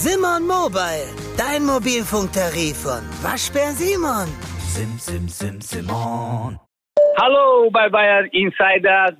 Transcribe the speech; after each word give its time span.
Simon 0.00 0.46
Mobile, 0.46 1.08
dein 1.36 1.64
Mobilfunktarif 1.64 2.82
von 2.82 3.02
Waschbär 3.20 3.72
Simon. 3.72 4.28
Sim, 4.60 4.96
sim, 4.96 5.28
sim, 5.28 5.60
Simon. 5.60 6.56
Hallo 7.20 7.68
bei 7.72 7.88
Bayern 7.88 8.26
Insider. 8.26 9.16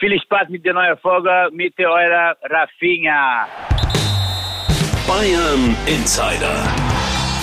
Viel 0.00 0.18
Spaß 0.22 0.48
mit 0.48 0.64
der 0.64 0.72
neuen 0.72 0.96
Folge 1.02 1.50
mit 1.52 1.78
eurer 1.78 2.34
Rafinha. 2.48 3.46
Bayern 5.06 5.76
Insider. 5.84 6.56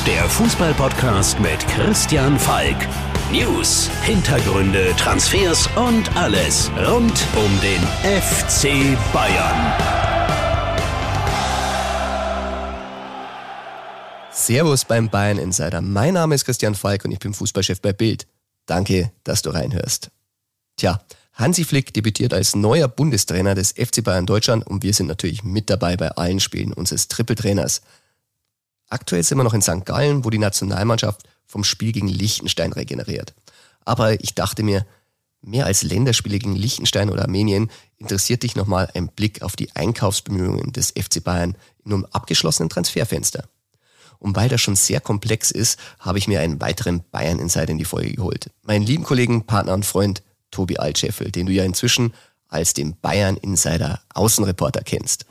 Der 0.07 0.23
Fußballpodcast 0.27 1.39
mit 1.39 1.59
Christian 1.67 2.39
Falk. 2.39 2.87
News, 3.31 3.87
Hintergründe, 4.03 4.95
Transfers 4.97 5.69
und 5.75 6.09
alles 6.17 6.71
rund 6.87 7.23
um 7.35 7.51
den 7.61 7.83
FC 8.19 8.97
Bayern. 9.13 10.08
Servus 14.39 14.85
beim 14.85 15.09
Bayern 15.09 15.37
Insider. 15.37 15.81
Mein 15.81 16.13
Name 16.13 16.33
ist 16.33 16.45
Christian 16.45 16.73
Falk 16.73 17.03
und 17.03 17.11
ich 17.11 17.19
bin 17.19 17.33
Fußballchef 17.33 17.81
bei 17.81 17.91
Bild. 17.91 18.25
Danke, 18.65 19.11
dass 19.25 19.41
du 19.41 19.49
reinhörst. 19.49 20.11
Tja, 20.77 21.01
Hansi 21.33 21.65
Flick 21.65 21.93
debütiert 21.93 22.33
als 22.33 22.55
neuer 22.55 22.87
Bundestrainer 22.87 23.53
des 23.53 23.73
FC 23.73 24.01
Bayern 24.01 24.25
Deutschland 24.25 24.65
und 24.65 24.81
wir 24.81 24.93
sind 24.93 25.07
natürlich 25.07 25.43
mit 25.43 25.69
dabei 25.69 25.97
bei 25.97 26.11
allen 26.11 26.39
Spielen 26.39 26.71
unseres 26.71 27.09
Trippeltrainers. 27.09 27.81
Aktuell 28.87 29.23
sind 29.23 29.37
wir 29.37 29.43
noch 29.43 29.53
in 29.53 29.61
St. 29.61 29.85
Gallen, 29.85 30.23
wo 30.23 30.29
die 30.29 30.39
Nationalmannschaft 30.39 31.23
vom 31.45 31.65
Spiel 31.65 31.91
gegen 31.91 32.07
Liechtenstein 32.07 32.71
regeneriert. 32.71 33.33
Aber 33.83 34.23
ich 34.23 34.35
dachte 34.35 34.63
mir, 34.63 34.85
mehr 35.41 35.65
als 35.65 35.83
Länderspiele 35.83 36.39
gegen 36.39 36.55
Liechtenstein 36.55 37.09
oder 37.09 37.23
Armenien 37.23 37.69
interessiert 37.97 38.43
dich 38.43 38.55
nochmal 38.55 38.89
ein 38.93 39.09
Blick 39.09 39.41
auf 39.41 39.57
die 39.57 39.75
Einkaufsbemühungen 39.75 40.71
des 40.71 40.91
FC 40.91 41.21
Bayern 41.21 41.57
in 41.83 41.91
einem 41.91 42.05
abgeschlossenen 42.05 42.69
Transferfenster. 42.69 43.43
Und 44.19 44.35
weil 44.35 44.49
das 44.49 44.61
schon 44.61 44.75
sehr 44.75 44.99
komplex 44.99 45.49
ist, 45.49 45.79
habe 45.99 46.17
ich 46.17 46.27
mir 46.27 46.41
einen 46.41 46.61
weiteren 46.61 47.03
Bayern-Insider 47.11 47.69
in 47.69 47.77
die 47.77 47.85
Folge 47.85 48.13
geholt. 48.13 48.51
Meinen 48.63 48.85
lieben 48.85 49.03
Kollegen, 49.03 49.45
Partner 49.45 49.73
und 49.73 49.85
Freund 49.85 50.21
Tobi 50.51 50.77
Altscheffel, 50.77 51.31
den 51.31 51.45
du 51.45 51.53
ja 51.53 51.63
inzwischen 51.63 52.13
als 52.49 52.73
den 52.73 52.95
Bayern-Insider 52.99 54.01
Außenreporter 54.13 54.81
kennst. 54.83 55.25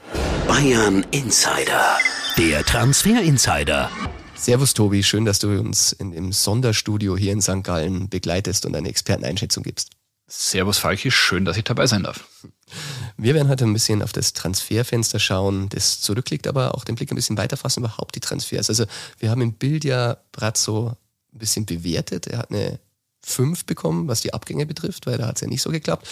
Bayern 0.47 1.05
Insider. 1.11 1.99
Der 2.39 2.65
Transfer 2.65 3.21
Insider. 3.21 3.91
Servus 4.37 4.73
Tobi, 4.73 5.03
schön, 5.03 5.25
dass 5.25 5.41
du 5.41 5.59
uns 5.59 5.91
in 5.93 6.13
dem 6.13 6.33
Sonderstudio 6.33 7.17
hier 7.17 7.33
in 7.33 7.43
St. 7.43 7.65
Gallen 7.65 8.09
begleitest 8.09 8.65
und 8.67 8.77
eine 8.77 8.89
Experteneinschätzung 8.89 9.65
gibst. 9.65 9.91
Servus 10.29 10.77
Falki, 10.77 11.11
schön, 11.11 11.47
dass 11.47 11.57
ich 11.57 11.65
dabei 11.65 11.87
sein 11.87 12.03
darf. 12.03 12.25
Wir 13.17 13.35
werden 13.35 13.49
heute 13.49 13.65
ein 13.65 13.73
bisschen 13.73 14.03
auf 14.03 14.13
das 14.13 14.35
Transferfenster 14.35 15.19
schauen, 15.19 15.71
das 15.71 16.03
zurückliegt, 16.03 16.47
aber 16.47 16.75
auch 16.75 16.85
den 16.85 16.97
Blick 16.97 17.11
ein 17.11 17.17
bisschen 17.17 17.39
weiter 17.39 17.57
fassen, 17.57 17.81
überhaupt 17.81 18.15
die 18.15 18.21
Transfers. 18.21 18.69
Also 18.69 18.85
wir 19.19 19.31
haben 19.31 19.41
im 19.41 19.55
Bild 19.55 19.85
ja 19.85 20.19
Brazzo 20.33 20.97
ein 21.33 21.39
bisschen 21.39 21.65
bewertet. 21.65 22.27
Er 22.27 22.39
hat 22.39 22.51
eine 22.51 22.79
5 23.25 23.65
bekommen, 23.65 24.07
was 24.07 24.21
die 24.21 24.35
Abgänge 24.35 24.67
betrifft, 24.67 25.07
weil 25.07 25.17
da 25.17 25.27
hat 25.29 25.37
es 25.37 25.41
ja 25.41 25.49
nicht 25.49 25.63
so 25.63 25.71
geklappt. 25.71 26.07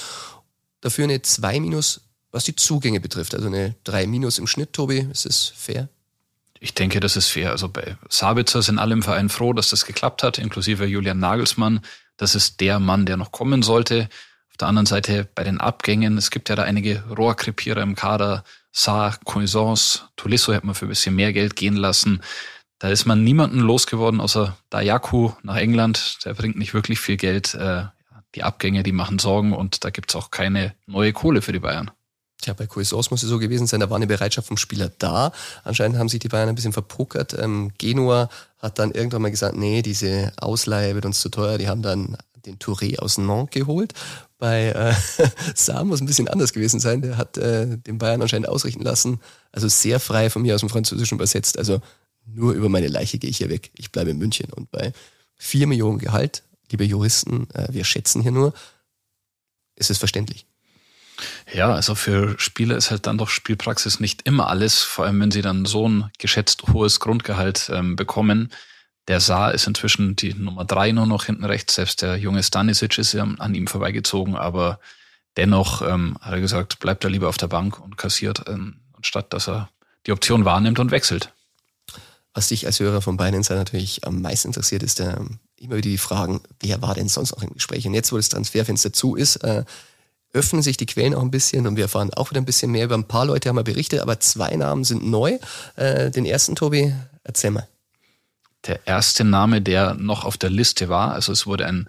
Dafür 0.81 1.05
eine 1.05 1.21
2 1.21 1.61
minus, 1.61 2.01
was 2.31 2.45
die 2.45 2.57
Zugänge 2.57 3.01
betrifft. 3.01 3.35
Also 3.35 3.49
eine 3.49 3.77
3 3.85 4.07
minus 4.07 4.39
im 4.39 4.47
Schnitt, 4.47 4.73
Tobi. 4.73 5.07
Ist 5.13 5.27
das 5.27 5.53
fair? 5.55 5.91
Ich 6.59 6.73
denke, 6.73 7.01
das 7.01 7.17
ist 7.17 7.29
fair. 7.29 7.51
Also 7.51 7.69
bei 7.69 7.99
Sabitzer 8.09 8.63
sind 8.63 8.79
alle 8.79 8.95
im 8.95 9.03
Verein 9.03 9.29
froh, 9.29 9.53
dass 9.53 9.69
das 9.69 9.85
geklappt 9.85 10.23
hat, 10.23 10.39
inklusive 10.39 10.87
Julian 10.87 11.19
Nagelsmann. 11.19 11.81
Das 12.17 12.35
ist 12.35 12.61
der 12.61 12.79
Mann, 12.81 13.07
der 13.07 13.17
noch 13.17 13.33
kommen 13.33 13.63
sollte. 13.63 14.09
Auf 14.51 14.57
der 14.59 14.69
anderen 14.69 14.87
Seite 14.87 15.29
bei 15.35 15.45
den 15.45 15.61
Abgängen, 15.61 16.17
es 16.17 16.31
gibt 16.31 16.49
ja 16.49 16.57
da 16.57 16.63
einige 16.63 17.05
Rohrkrepierer 17.09 17.83
im 17.83 17.95
Kader. 17.95 18.45
Saar, 18.73 19.19
Cuisance, 19.25 20.03
Tolisso 20.17 20.53
hätte 20.53 20.67
man 20.67 20.75
für 20.75 20.87
ein 20.87 20.91
bisschen 20.91 21.15
mehr 21.15 21.33
Geld 21.33 21.57
gehen 21.57 21.77
lassen. 21.77 22.23
Da 22.79 22.89
ist 22.89 23.07
man 23.07 23.25
niemanden 23.25 23.61
losgeworden, 23.61 24.21
außer 24.21 24.57
Dayaku 24.69 25.33
nach 25.43 25.57
England. 25.57 26.19
Der 26.25 26.35
bringt 26.35 26.57
nicht 26.57 26.75
wirklich 26.75 27.01
viel 27.01 27.17
Geld. 27.17 27.55
Äh, 27.55 27.85
die 28.35 28.43
Abgänge, 28.43 28.83
die 28.83 28.93
machen 28.93 29.19
Sorgen 29.19 29.55
und 29.55 29.85
da 29.85 29.91
gibt's 29.91 30.15
auch 30.15 30.31
keine 30.31 30.75
neue 30.87 31.13
Kohle 31.13 31.41
für 31.41 31.53
die 31.53 31.59
Bayern. 31.59 31.91
Tja, 32.43 32.53
bei 32.53 32.67
Cuisance 32.67 33.09
muss 33.11 33.23
es 33.23 33.29
so 33.29 33.39
gewesen 33.39 33.67
sein, 33.67 33.81
da 33.81 33.89
war 33.89 33.97
eine 33.97 34.07
Bereitschaft 34.07 34.49
vom 34.49 34.59
Spieler 34.59 34.91
da. 34.99 35.33
Anscheinend 35.65 35.99
haben 35.99 36.09
sich 36.09 36.21
die 36.21 36.29
Bayern 36.29 36.49
ein 36.49 36.55
bisschen 36.55 36.73
verpokert. 36.73 37.35
Ähm, 37.39 37.73
Genua 37.79 38.29
hat 38.59 38.79
dann 38.79 38.93
irgendwann 38.93 39.23
mal 39.23 39.31
gesagt, 39.31 39.57
nee, 39.57 39.83
diese 39.83 40.33
Ausleihe 40.37 40.95
wird 40.95 41.07
uns 41.07 41.21
zu 41.21 41.31
teuer. 41.31 41.57
Die 41.57 41.69
haben 41.69 41.83
dann 41.83 42.17
den 42.45 42.59
Touré 42.59 42.99
aus 42.99 43.19
Nantes 43.19 43.53
geholt. 43.53 43.95
Bei 44.39 44.67
äh, 44.67 44.95
Sam 45.55 45.89
muss 45.89 46.01
ein 46.01 46.07
bisschen 46.07 46.29
anders 46.29 46.53
gewesen 46.53 46.79
sein. 46.79 47.03
Der 47.03 47.17
hat 47.17 47.39
äh, 47.39 47.79
den 47.79 47.99
Bayern 47.99 48.23
anscheinend 48.23 48.49
ausrichten 48.49 48.83
lassen. 48.83 49.21
Also 49.51 49.69
sehr 49.69 49.99
frei 49.99 50.31
von 50.31 50.43
mir 50.43 50.55
aus 50.55 50.61
dem 50.61 50.69
Französischen 50.69 51.17
übersetzt. 51.17 51.59
Also 51.59 51.81
nur 52.27 52.53
über 52.53 52.69
meine 52.69 52.89
Leiche 52.89 53.19
gehe 53.19 53.31
ich 53.31 53.39
hier 53.39 53.49
weg. 53.49 53.71
Ich 53.77 53.93
bleibe 53.93 54.11
in 54.11 54.19
München. 54.19 54.53
Und 54.53 54.71
bei 54.71 54.93
vier 55.37 55.67
Millionen 55.67 55.99
Gehalt, 55.99 56.43
liebe 56.71 56.85
Juristen, 56.85 57.49
äh, 57.55 57.69
wir 57.71 57.85
schätzen 57.85 58.23
hier 58.23 58.33
nur, 58.33 58.53
ist 59.75 59.91
es 59.91 59.99
verständlich. 59.99 60.47
Ja, 61.53 61.73
also 61.73 61.95
für 61.95 62.39
Spieler 62.39 62.77
ist 62.77 62.91
halt 62.91 63.07
dann 63.07 63.19
doch 63.19 63.29
Spielpraxis 63.29 64.01
nicht 64.01 64.23
immer 64.23 64.49
alles, 64.49 64.83
vor 64.83 65.07
allem 65.07 65.21
wenn 65.21 65.31
sie 65.31 65.43
dann 65.43 65.65
so 65.65 65.89
ein 65.89 66.11
geschätzt 66.19 66.65
hohes 66.73 67.01
Grundgehalt 67.01 67.71
ähm, 67.73 67.97
bekommen. 67.97 68.53
Der 69.09 69.21
Saar 69.21 69.55
ist 69.55 69.67
inzwischen 69.67 70.17
die 70.17 70.35
Nummer 70.35 70.65
drei 70.65 70.93
nur 70.93 71.07
noch 71.07 71.25
hinten 71.25 71.45
rechts. 71.45 71.77
Selbst 71.77 72.03
der 72.03 72.17
junge 72.17 72.43
Stanisic 72.43 72.99
ist 72.99 73.15
an 73.15 73.55
ihm 73.55 73.67
vorbeigezogen, 73.67 74.37
aber 74.37 74.81
dennoch 75.37 75.83
ähm, 75.83 76.19
hat 76.21 76.33
er 76.33 76.41
gesagt, 76.41 76.81
bleibt 76.81 77.05
er 77.05 77.11
lieber 77.11 77.29
auf 77.29 77.37
der 77.37 77.47
Bank 77.47 77.81
und 77.81 77.97
kassiert, 77.97 78.45
ähm, 78.49 78.81
anstatt 78.95 79.33
dass 79.33 79.49
er 79.49 79.71
die 80.07 80.13
Option 80.13 80.45
wahrnimmt 80.45 80.79
und 80.79 80.91
wechselt. 80.91 81.33
Was 82.35 82.49
dich 82.49 82.67
als 82.67 82.81
Hörer 82.81 83.01
von 83.01 83.17
Binance 83.17 83.55
natürlich 83.55 84.05
am 84.05 84.21
meisten 84.21 84.49
interessiert, 84.49 84.83
ist 84.83 85.01
äh, 85.01 85.17
immer 85.57 85.77
wieder 85.77 85.89
die 85.89 85.99
Fragen, 85.99 86.41
wer 86.61 86.83
war 86.83 86.95
denn 86.95 87.09
sonst 87.09 87.33
noch 87.33 87.43
im 87.43 87.55
Gespräch? 87.55 87.87
Und 87.87 87.95
jetzt, 87.95 88.13
wo 88.13 88.17
das 88.17 88.29
Transferfenster 88.29 88.93
zu 88.93 89.17
ist, 89.17 89.37
äh, 89.37 89.65
öffnen 90.37 90.63
sich 90.63 90.77
die 90.77 90.87
Quellen 90.87 91.15
auch 91.15 91.23
ein 91.23 91.31
bisschen 91.31 91.67
und 91.67 91.77
wir 91.77 91.85
erfahren 91.85 92.13
auch 92.15 92.31
wieder 92.31 92.41
ein 92.41 92.45
bisschen 92.45 92.71
mehr. 92.71 92.85
Über 92.85 92.97
ein 92.97 93.09
paar 93.09 93.25
Leute 93.25 93.49
haben 93.49 93.57
wir 93.57 93.65
berichtet, 93.65 94.01
aber 94.01 94.21
zwei 94.21 94.55
Namen 94.55 94.85
sind 94.85 95.05
neu. 95.05 95.39
Äh, 95.77 96.11
den 96.11 96.27
ersten, 96.27 96.55
Tobi, 96.55 96.95
erzähl 97.25 97.51
mal. 97.51 97.67
Der 98.67 98.87
erste 98.87 99.25
Name, 99.25 99.63
der 99.63 99.95
noch 99.95 100.25
auf 100.25 100.37
der 100.37 100.51
Liste 100.51 100.89
war, 100.89 101.13
also 101.13 101.33
es 101.33 101.47
wurde 101.47 101.67
ein 101.67 101.89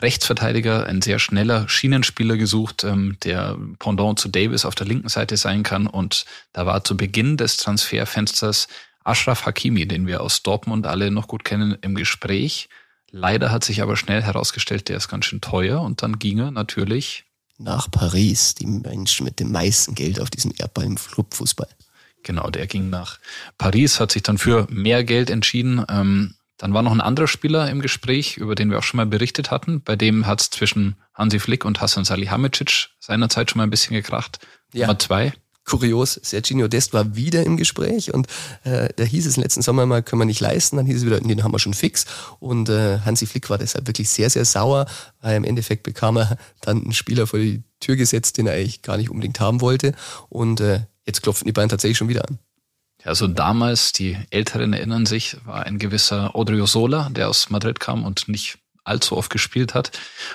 Rechtsverteidiger, 0.00 0.86
ein 0.86 1.02
sehr 1.02 1.18
schneller 1.18 1.68
Schienenspieler 1.68 2.36
gesucht, 2.36 2.84
ähm, 2.84 3.16
der 3.22 3.58
Pendant 3.78 4.18
zu 4.18 4.28
Davis 4.28 4.64
auf 4.64 4.74
der 4.74 4.86
linken 4.86 5.08
Seite 5.08 5.36
sein 5.36 5.62
kann. 5.62 5.86
Und 5.86 6.24
da 6.52 6.64
war 6.64 6.84
zu 6.84 6.96
Beginn 6.96 7.36
des 7.36 7.56
Transferfensters 7.58 8.68
Ashraf 9.04 9.46
Hakimi, 9.46 9.86
den 9.86 10.06
wir 10.06 10.22
aus 10.22 10.42
Dortmund 10.42 10.86
alle 10.86 11.10
noch 11.10 11.26
gut 11.26 11.44
kennen, 11.44 11.76
im 11.80 11.94
Gespräch. 11.94 12.68
Leider 13.10 13.50
hat 13.50 13.64
sich 13.64 13.82
aber 13.82 13.96
schnell 13.96 14.22
herausgestellt, 14.22 14.88
der 14.88 14.96
ist 14.96 15.08
ganz 15.08 15.26
schön 15.26 15.40
teuer 15.40 15.80
und 15.80 16.02
dann 16.02 16.18
ging 16.18 16.38
er 16.38 16.50
natürlich 16.50 17.24
nach 17.60 17.90
Paris, 17.90 18.54
die 18.54 18.66
Menschen 18.66 19.24
mit 19.24 19.38
dem 19.38 19.52
meisten 19.52 19.94
Geld 19.94 20.20
auf 20.20 20.30
diesem 20.30 20.52
Erdball 20.56 20.86
im 20.86 20.96
Clubfußball. 20.96 21.68
Genau, 22.22 22.50
der 22.50 22.66
ging 22.66 22.90
nach 22.90 23.18
Paris, 23.58 24.00
hat 24.00 24.12
sich 24.12 24.22
dann 24.22 24.38
für 24.38 24.66
mehr 24.70 25.04
Geld 25.04 25.30
entschieden. 25.30 25.84
Ähm, 25.88 26.34
dann 26.58 26.74
war 26.74 26.82
noch 26.82 26.92
ein 26.92 27.00
anderer 27.00 27.28
Spieler 27.28 27.70
im 27.70 27.80
Gespräch, 27.80 28.36
über 28.36 28.54
den 28.54 28.70
wir 28.70 28.78
auch 28.78 28.82
schon 28.82 28.98
mal 28.98 29.06
berichtet 29.06 29.50
hatten. 29.50 29.82
Bei 29.82 29.96
dem 29.96 30.26
hat 30.26 30.42
es 30.42 30.50
zwischen 30.50 30.96
Hansi 31.14 31.38
Flick 31.38 31.64
und 31.64 31.80
Hassan 31.80 32.04
Salihamidzic 32.04 32.90
seinerzeit 32.98 33.50
schon 33.50 33.58
mal 33.58 33.64
ein 33.64 33.70
bisschen 33.70 33.94
gekracht. 33.94 34.46
Ja. 34.72 34.86
Nummer 34.86 34.98
zwei. 34.98 35.32
Kurios, 35.64 36.18
Serginho 36.22 36.68
Dest 36.68 36.92
war 36.92 37.14
wieder 37.14 37.44
im 37.44 37.56
Gespräch 37.56 38.12
und 38.12 38.26
äh, 38.64 38.88
da 38.96 39.04
hieß 39.04 39.26
es 39.26 39.36
letzten 39.36 39.62
Sommer 39.62 39.86
mal, 39.86 40.02
können 40.02 40.20
wir 40.20 40.26
nicht 40.26 40.40
leisten, 40.40 40.76
dann 40.76 40.86
hieß 40.86 40.98
es 40.98 41.06
wieder, 41.06 41.20
den 41.20 41.44
haben 41.44 41.52
wir 41.52 41.58
schon 41.58 41.74
fix. 41.74 42.06
Und 42.40 42.68
äh, 42.68 42.98
Hansi 43.00 43.26
Flick 43.26 43.50
war 43.50 43.58
deshalb 43.58 43.86
wirklich 43.86 44.08
sehr, 44.08 44.30
sehr 44.30 44.44
sauer, 44.44 44.86
weil 45.20 45.36
im 45.36 45.44
Endeffekt 45.44 45.82
bekam 45.82 46.16
er 46.16 46.36
dann 46.60 46.82
einen 46.82 46.92
Spieler 46.92 47.26
vor 47.26 47.38
die 47.38 47.62
Tür 47.78 47.96
gesetzt, 47.96 48.38
den 48.38 48.46
er 48.46 48.54
eigentlich 48.54 48.82
gar 48.82 48.96
nicht 48.96 49.10
unbedingt 49.10 49.38
haben 49.38 49.60
wollte. 49.60 49.94
Und 50.28 50.60
äh, 50.60 50.80
jetzt 51.06 51.22
klopfen 51.22 51.46
die 51.46 51.52
beiden 51.52 51.68
tatsächlich 51.68 51.98
schon 51.98 52.08
wieder 52.08 52.28
an. 52.28 52.38
Also 53.04 53.26
damals, 53.26 53.92
die 53.92 54.18
Älteren 54.30 54.72
erinnern 54.72 55.06
sich, 55.06 55.36
war 55.44 55.64
ein 55.64 55.78
gewisser 55.78 56.34
Odriozola, 56.34 57.08
der 57.10 57.28
aus 57.28 57.48
Madrid 57.48 57.80
kam 57.80 58.04
und 58.04 58.28
nicht 58.28 58.58
allzu 58.84 59.16
oft 59.16 59.30
gespielt 59.30 59.74
hat. 59.74 59.92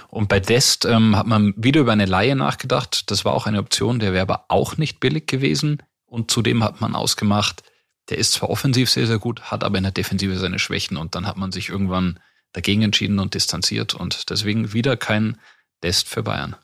Und 0.10 0.30
bei 0.30 0.40
Dest 0.40 0.86
ähm, 0.86 1.16
hat 1.16 1.28
man 1.28 1.54
wieder 1.58 1.82
über 1.82 1.92
eine 1.92 2.06
Laie 2.06 2.36
nachgedacht. 2.36 3.10
Das 3.12 3.26
war 3.26 3.34
auch 3.34 3.48
eine 3.48 3.60
Option, 3.60 4.00
der 4.00 4.14
wäre 4.14 4.24
aber 4.24 4.46
auch 4.50 4.78
nicht 4.78 5.00
billig 5.00 5.28
gewesen. 5.28 5.84
Und 6.06 6.32
zudem 6.32 6.64
hat 6.64 6.82
man 6.82 6.96
ausgemacht, 6.96 7.64
der 8.10 8.18
ist 8.18 8.34
zwar 8.34 8.50
offensiv 8.50 8.90
sehr, 8.90 9.08
sehr 9.08 9.20
gut, 9.20 9.44
hat 9.44 9.64
aber 9.64 9.78
in 9.78 9.84
der 9.84 9.92
Defensive 9.92 10.38
seine 10.38 10.60
Schwächen. 10.60 10.98
Und 10.98 11.16
dann 11.16 11.26
hat 11.26 11.38
man 11.38 11.52
sich 11.52 11.70
irgendwann 11.70 12.20
dagegen 12.54 12.84
entschieden 12.84 13.20
und 13.20 13.34
distanziert. 13.34 13.94
Und 13.94 14.30
deswegen 14.30 14.74
wieder 14.74 14.96
kein 14.98 15.38
Dest 15.84 16.08
für 16.08 16.24
Bayern. 16.24 16.56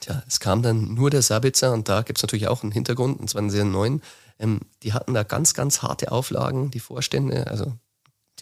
Tja, 0.00 0.22
es 0.26 0.40
kam 0.40 0.62
dann 0.62 0.94
nur 0.94 1.10
der 1.10 1.22
Sabitzer 1.22 1.72
und 1.72 1.88
da 1.88 2.02
gibt's 2.02 2.22
natürlich 2.22 2.48
auch 2.48 2.62
einen 2.62 2.72
Hintergrund, 2.72 3.20
und 3.20 3.28
zwar 3.28 3.40
einen 3.40 3.50
sehr 3.50 3.64
neuen. 3.64 4.02
Ähm, 4.38 4.60
die 4.82 4.94
hatten 4.94 5.12
da 5.12 5.22
ganz, 5.22 5.52
ganz 5.54 5.82
harte 5.82 6.10
Auflagen, 6.10 6.70
die 6.70 6.80
Vorstände, 6.80 7.46
also 7.46 7.74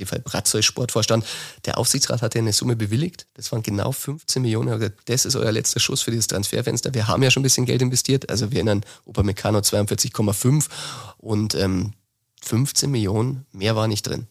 Fall 0.06 0.20
Bratzoy 0.20 0.62
Sportvorstand. 0.62 1.24
Der 1.64 1.78
Aufsichtsrat 1.78 2.22
hatte 2.22 2.38
eine 2.38 2.52
Summe 2.52 2.76
bewilligt. 2.76 3.26
Das 3.34 3.50
waren 3.52 3.62
genau 3.62 3.92
15 3.92 4.42
Millionen. 4.42 4.78
Gesagt, 4.78 5.00
das 5.06 5.24
ist 5.24 5.36
euer 5.36 5.52
letzter 5.52 5.80
Schuss 5.80 6.02
für 6.02 6.10
dieses 6.10 6.26
Transferfenster. 6.26 6.94
Wir 6.94 7.08
haben 7.08 7.22
ja 7.22 7.30
schon 7.30 7.40
ein 7.40 7.44
bisschen 7.44 7.66
Geld 7.66 7.82
investiert. 7.82 8.30
Also 8.30 8.50
wir 8.50 8.58
erinnern 8.58 8.84
Upamecano 9.06 9.58
42,5 9.58 10.66
und 11.18 11.54
ähm, 11.54 11.92
15 12.42 12.90
Millionen, 12.90 13.46
mehr 13.52 13.76
war 13.76 13.88
nicht 13.88 14.06
drin. 14.06 14.26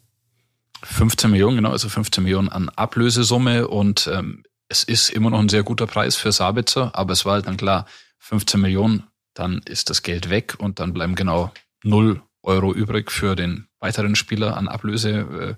15 0.84 1.32
Millionen, 1.32 1.58
genau, 1.58 1.72
also 1.72 1.90
15 1.90 2.24
Millionen 2.24 2.50
an 2.50 2.70
Ablösesumme 2.70 3.68
und 3.68 4.10
ähm, 4.14 4.44
es 4.70 4.84
ist 4.84 5.10
immer 5.10 5.30
noch 5.30 5.40
ein 5.40 5.50
sehr 5.50 5.64
guter 5.64 5.88
Preis 5.88 6.16
für 6.16 6.32
Sabitzer, 6.32 6.92
aber 6.94 7.14
es 7.14 7.26
war 7.26 7.34
halt 7.34 7.48
dann 7.48 7.58
klar, 7.58 7.86
15 8.20 8.60
Millionen, 8.60 9.04
dann 9.34 9.60
ist 9.66 9.90
das 9.90 10.04
Geld 10.04 10.30
weg 10.30 10.56
und 10.60 10.80
dann 10.80 10.94
bleiben 10.94 11.16
genau 11.16 11.52
0 11.84 12.22
Euro 12.44 12.74
übrig 12.74 13.12
für 13.12 13.36
den 13.36 13.68
weiteren 13.80 14.16
Spieler 14.16 14.58
an 14.58 14.68
Ablösebudget 14.68 15.58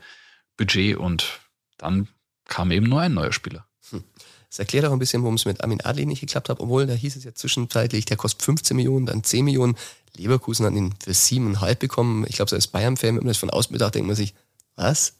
äh, 0.76 0.96
und 0.96 1.40
dann 1.78 2.08
kam 2.46 2.72
eben 2.72 2.88
nur 2.88 3.02
ein 3.02 3.14
neuer 3.14 3.32
Spieler. 3.32 3.66
Hm. 3.92 4.04
Das 4.50 4.58
erklärt 4.58 4.86
auch 4.86 4.92
ein 4.92 5.00
bisschen, 5.00 5.22
warum 5.22 5.36
es 5.36 5.46
mit 5.46 5.64
Amin 5.64 5.82
Adli 5.82 6.08
nicht 6.08 6.22
geklappt 6.22 6.50
hat, 6.50 6.60
obwohl 6.60 6.88
da 6.88 6.94
hieß 6.94 7.16
es 7.16 7.24
ja 7.24 7.34
zwischenzeitlich, 7.36 8.06
der 8.06 8.18
kostet 8.18 8.42
15 8.42 8.76
Millionen, 8.76 9.06
dann 9.06 9.24
10 9.24 9.46
Millionen. 9.46 9.76
Leverkusen 10.18 10.66
hat 10.66 10.74
ihn 10.74 10.96
für 11.02 11.12
7,5 11.12 11.76
bekommen. 11.76 12.26
Ich 12.28 12.36
glaube, 12.36 12.50
so 12.50 12.56
als 12.56 12.68
Bayern-Fan, 12.68 13.10
wenn 13.10 13.24
man 13.24 13.28
das 13.28 13.38
von 13.38 13.52
außen 13.52 13.72
betrachtet, 13.72 13.96
denkt 13.96 14.08
man 14.08 14.16
sich, 14.16 14.34
was? 14.76 15.14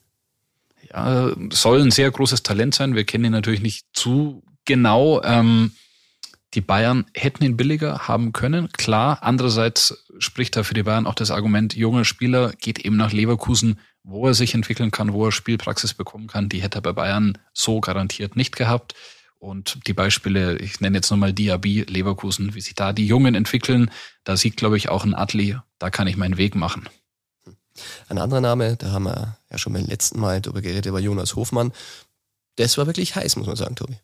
Ja, 0.92 1.32
soll 1.52 1.82
ein 1.82 1.92
sehr 1.92 2.10
großes 2.10 2.42
Talent 2.42 2.74
sein. 2.74 2.96
Wir 2.96 3.04
kennen 3.04 3.26
ihn 3.26 3.32
natürlich 3.32 3.62
nicht 3.62 3.86
zu 3.94 4.42
genau. 4.66 5.22
Ähm, 5.24 5.72
die 6.54 6.62
Bayern 6.62 7.06
hätten 7.14 7.44
ihn 7.44 7.58
billiger 7.58 8.08
haben 8.08 8.34
können, 8.34 8.72
klar. 8.72 9.20
Andererseits 9.22 10.06
spricht 10.18 10.56
da 10.56 10.64
für 10.64 10.74
die 10.74 10.84
Bayern 10.84 11.06
auch 11.06 11.14
das 11.14 11.32
Argument, 11.32 11.76
junger 11.76 12.06
Spieler 12.06 12.54
geht 12.54 12.80
eben 12.80 12.98
nach 12.98 13.12
Leverkusen, 13.12 13.80
wo 14.04 14.28
er 14.28 14.34
sich 14.34 14.56
entwickeln 14.56 14.92
kann, 14.92 15.14
wo 15.14 15.26
er 15.26 15.32
Spielpraxis 15.32 15.94
bekommen 15.94 16.28
kann. 16.28 16.50
Die 16.50 16.62
hätte 16.62 16.80
er 16.80 16.82
bei 16.82 16.94
Bayern 16.94 17.38
so 17.54 17.80
garantiert 17.80 18.36
nicht 18.36 18.56
gehabt. 18.56 18.96
Und 19.38 19.88
die 19.88 19.94
Beispiele, 19.94 20.58
ich 20.58 20.82
nenne 20.82 20.98
jetzt 20.98 21.12
nochmal 21.12 21.34
Diaby, 21.34 21.84
Leverkusen, 21.84 22.56
wie 22.56 22.62
sich 22.62 22.76
da 22.76 22.92
die 22.92 23.08
Jungen 23.08 23.36
entwickeln, 23.36 23.90
da 24.26 24.36
sieht, 24.36 24.58
glaube 24.58 24.76
ich, 24.76 24.90
auch 24.90 25.06
ein 25.06 25.14
Adli, 25.14 25.58
da 25.78 25.90
kann 25.90 26.08
ich 26.08 26.18
meinen 26.18 26.38
Weg 26.38 26.56
machen. 26.56 26.90
Ein 28.10 28.18
anderer 28.18 28.42
Name, 28.42 28.76
da 28.76 28.92
haben 28.92 29.04
wir 29.04 29.38
ja 29.50 29.58
schon 29.58 29.72
beim 29.72 29.86
letzten 29.86 30.20
Mal 30.20 30.42
darüber 30.42 30.62
geredet, 30.62 30.92
war 30.92 31.00
Jonas 31.00 31.36
Hofmann. 31.36 31.72
Das 32.58 32.78
war 32.78 32.88
wirklich 32.88 33.16
heiß, 33.16 33.38
muss 33.38 33.48
man 33.48 33.56
sagen, 33.56 33.76
Tobi. 33.76 33.96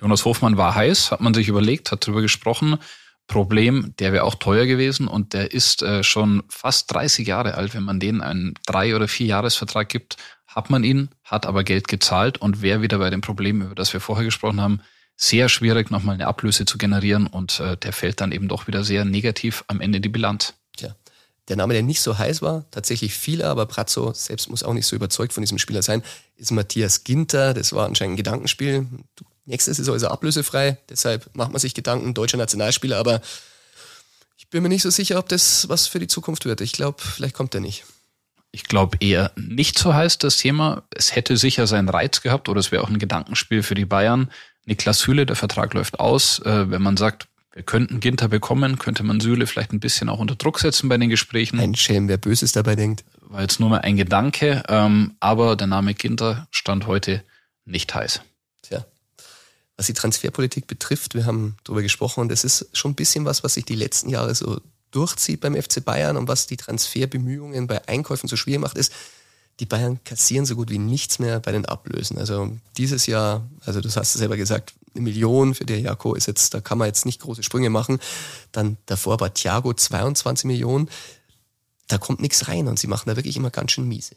Jonas 0.00 0.24
Hofmann 0.24 0.56
war 0.56 0.74
heiß, 0.74 1.10
hat 1.10 1.20
man 1.20 1.34
sich 1.34 1.48
überlegt, 1.48 1.90
hat 1.90 2.06
darüber 2.06 2.22
gesprochen. 2.22 2.78
Problem, 3.26 3.94
der 3.98 4.12
wäre 4.12 4.24
auch 4.24 4.36
teuer 4.36 4.66
gewesen 4.66 5.08
und 5.08 5.32
der 5.32 5.52
ist 5.52 5.82
äh, 5.82 6.04
schon 6.04 6.44
fast 6.48 6.92
30 6.92 7.26
Jahre 7.26 7.54
alt. 7.54 7.74
Wenn 7.74 7.82
man 7.82 7.98
denen 7.98 8.20
einen 8.20 8.54
drei- 8.66 8.94
oder 8.94 9.08
vier 9.08 9.26
Jahresvertrag 9.26 9.88
gibt, 9.88 10.16
hat 10.46 10.70
man 10.70 10.84
ihn, 10.84 11.08
hat 11.24 11.44
aber 11.44 11.64
Geld 11.64 11.88
gezahlt 11.88 12.38
und 12.38 12.62
wäre 12.62 12.82
wieder 12.82 12.98
bei 12.98 13.10
dem 13.10 13.22
Problem, 13.22 13.62
über 13.62 13.74
das 13.74 13.92
wir 13.92 14.00
vorher 14.00 14.24
gesprochen 14.24 14.60
haben, 14.60 14.80
sehr 15.16 15.48
schwierig, 15.48 15.90
nochmal 15.90 16.14
eine 16.14 16.26
Ablöse 16.26 16.66
zu 16.66 16.78
generieren 16.78 17.26
und 17.26 17.58
äh, 17.58 17.76
der 17.76 17.92
fällt 17.92 18.20
dann 18.20 18.32
eben 18.32 18.48
doch 18.48 18.66
wieder 18.66 18.84
sehr 18.84 19.04
negativ 19.04 19.64
am 19.66 19.80
Ende 19.80 20.00
die 20.00 20.10
Bilanz. 20.10 20.54
Tja, 20.76 20.94
der 21.48 21.56
Name, 21.56 21.72
der 21.72 21.82
nicht 21.82 22.00
so 22.00 22.18
heiß 22.18 22.42
war, 22.42 22.64
tatsächlich 22.70 23.14
viele, 23.14 23.46
aber 23.46 23.66
Brazzo 23.66 24.12
selbst 24.12 24.50
muss 24.50 24.62
auch 24.62 24.74
nicht 24.74 24.86
so 24.86 24.94
überzeugt 24.94 25.32
von 25.32 25.42
diesem 25.42 25.58
Spieler 25.58 25.82
sein, 25.82 26.02
ist 26.36 26.52
Matthias 26.52 27.02
Ginter. 27.02 27.54
Das 27.54 27.72
war 27.72 27.86
anscheinend 27.86 28.14
ein 28.14 28.16
Gedankenspiel. 28.18 28.86
Nächste 29.46 29.72
Saison 29.72 29.94
ist 29.94 30.02
er 30.02 30.10
ablösefrei, 30.10 30.78
deshalb 30.88 31.34
macht 31.34 31.52
man 31.52 31.60
sich 31.60 31.72
Gedanken, 31.72 32.14
deutscher 32.14 32.36
Nationalspieler, 32.36 32.98
aber 32.98 33.20
ich 34.36 34.50
bin 34.50 34.62
mir 34.62 34.68
nicht 34.68 34.82
so 34.82 34.90
sicher, 34.90 35.18
ob 35.18 35.28
das 35.28 35.68
was 35.68 35.86
für 35.86 35.98
die 35.98 36.08
Zukunft 36.08 36.44
wird. 36.44 36.60
Ich 36.60 36.72
glaube, 36.72 36.98
vielleicht 37.00 37.34
kommt 37.34 37.54
er 37.54 37.60
nicht. 37.60 37.84
Ich 38.52 38.64
glaube 38.64 38.96
eher 39.00 39.32
nicht 39.36 39.78
so 39.78 39.94
heiß 39.94 40.18
das 40.18 40.38
Thema. 40.38 40.82
Es 40.94 41.14
hätte 41.14 41.36
sicher 41.36 41.66
seinen 41.66 41.88
Reiz 41.88 42.22
gehabt 42.22 42.48
oder 42.48 42.60
es 42.60 42.72
wäre 42.72 42.82
auch 42.82 42.88
ein 42.88 42.98
Gedankenspiel 42.98 43.62
für 43.62 43.74
die 43.74 43.84
Bayern. 43.84 44.30
Niklas 44.64 45.00
Süle, 45.00 45.26
der 45.26 45.36
Vertrag 45.36 45.74
läuft 45.74 46.00
aus. 46.00 46.40
Äh, 46.40 46.70
wenn 46.70 46.82
man 46.82 46.96
sagt, 46.96 47.28
wir 47.52 47.62
könnten 47.62 48.00
Ginter 48.00 48.28
bekommen, 48.28 48.78
könnte 48.78 49.02
man 49.02 49.20
Süle 49.20 49.46
vielleicht 49.46 49.72
ein 49.72 49.80
bisschen 49.80 50.08
auch 50.08 50.18
unter 50.18 50.36
Druck 50.36 50.58
setzen 50.58 50.88
bei 50.88 50.98
den 50.98 51.08
Gesprächen. 51.08 51.58
Ein 51.58 51.74
Schelm, 51.74 52.08
wer 52.08 52.18
Böses 52.18 52.52
dabei 52.52 52.76
denkt. 52.76 53.04
War 53.20 53.42
jetzt 53.42 53.60
nur 53.60 53.68
mal 53.68 53.80
ein 53.80 53.96
Gedanke, 53.96 54.62
ähm, 54.68 55.16
aber 55.20 55.56
der 55.56 55.66
Name 55.66 55.94
Ginter 55.94 56.48
stand 56.50 56.86
heute 56.86 57.22
nicht 57.64 57.94
heiß. 57.94 58.20
Tja. 58.62 58.84
Was 59.76 59.86
die 59.86 59.92
Transferpolitik 59.92 60.66
betrifft, 60.66 61.14
wir 61.14 61.26
haben 61.26 61.56
darüber 61.64 61.82
gesprochen 61.82 62.20
und 62.20 62.32
es 62.32 62.44
ist 62.44 62.68
schon 62.72 62.92
ein 62.92 62.94
bisschen 62.94 63.24
was, 63.24 63.44
was 63.44 63.54
sich 63.54 63.64
die 63.64 63.74
letzten 63.74 64.08
Jahre 64.08 64.34
so 64.34 64.60
durchzieht 64.90 65.40
beim 65.40 65.60
FC 65.60 65.84
Bayern 65.84 66.16
und 66.16 66.28
was 66.28 66.46
die 66.46 66.56
Transferbemühungen 66.56 67.66
bei 67.66 67.86
Einkäufen 67.86 68.28
so 68.28 68.36
schwer 68.36 68.58
macht, 68.58 68.78
ist, 68.78 68.92
die 69.60 69.66
Bayern 69.66 70.00
kassieren 70.04 70.46
so 70.46 70.54
gut 70.54 70.70
wie 70.70 70.78
nichts 70.78 71.18
mehr 71.18 71.40
bei 71.40 71.52
den 71.52 71.64
Ablösen. 71.64 72.18
Also 72.18 72.50
dieses 72.76 73.06
Jahr, 73.06 73.48
also 73.64 73.80
du 73.80 73.88
hast 73.88 73.96
es 73.96 74.12
selber 74.12 74.36
gesagt, 74.36 74.74
eine 74.94 75.02
Million 75.02 75.54
für 75.54 75.64
der 75.64 75.80
Jako 75.80 76.14
ist 76.14 76.26
jetzt, 76.26 76.54
da 76.54 76.60
kann 76.60 76.78
man 76.78 76.88
jetzt 76.88 77.06
nicht 77.06 77.20
große 77.20 77.42
Sprünge 77.42 77.70
machen. 77.70 77.98
Dann 78.52 78.76
davor 78.86 79.20
war 79.20 79.32
Thiago 79.32 79.72
22 79.72 80.44
Millionen. 80.46 80.90
Da 81.88 81.98
kommt 81.98 82.20
nichts 82.20 82.48
rein 82.48 82.68
und 82.68 82.78
sie 82.78 82.86
machen 82.86 83.08
da 83.08 83.16
wirklich 83.16 83.36
immer 83.36 83.50
ganz 83.50 83.72
schön 83.72 83.88
miese. 83.88 84.16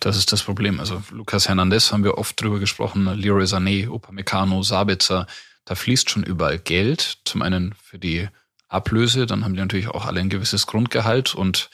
Das 0.00 0.16
ist 0.16 0.32
das 0.32 0.42
Problem. 0.42 0.78
Also 0.80 1.02
Lucas 1.10 1.48
Hernandez 1.48 1.92
haben 1.92 2.04
wir 2.04 2.18
oft 2.18 2.40
drüber 2.40 2.58
gesprochen, 2.58 3.06
Leroy 3.14 3.44
Sané, 3.44 3.88
Upamecano, 3.88 4.62
Sabitzer. 4.62 5.26
Da 5.64 5.74
fließt 5.74 6.10
schon 6.10 6.22
überall 6.22 6.58
Geld. 6.58 7.18
Zum 7.24 7.42
einen 7.42 7.74
für 7.82 7.98
die 7.98 8.28
Ablöse, 8.68 9.26
dann 9.26 9.44
haben 9.44 9.54
die 9.54 9.60
natürlich 9.60 9.88
auch 9.88 10.06
alle 10.06 10.20
ein 10.20 10.28
gewisses 10.28 10.66
Grundgehalt 10.66 11.34
und 11.34 11.70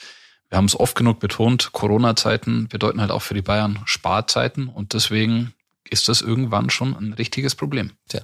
wir 0.49 0.57
haben 0.57 0.65
es 0.65 0.79
oft 0.79 0.95
genug 0.95 1.19
betont, 1.19 1.71
Corona-Zeiten 1.71 2.67
bedeuten 2.67 3.01
halt 3.01 3.09
auch 3.09 3.23
für 3.23 3.33
die 3.33 3.41
Bayern 3.41 3.79
Sparzeiten 3.85 4.67
und 4.67 4.93
deswegen 4.93 5.53
ist 5.89 6.09
das 6.09 6.21
irgendwann 6.21 6.69
schon 6.69 6.95
ein 6.95 7.13
richtiges 7.13 7.55
Problem. 7.55 7.93
Tja, 8.07 8.21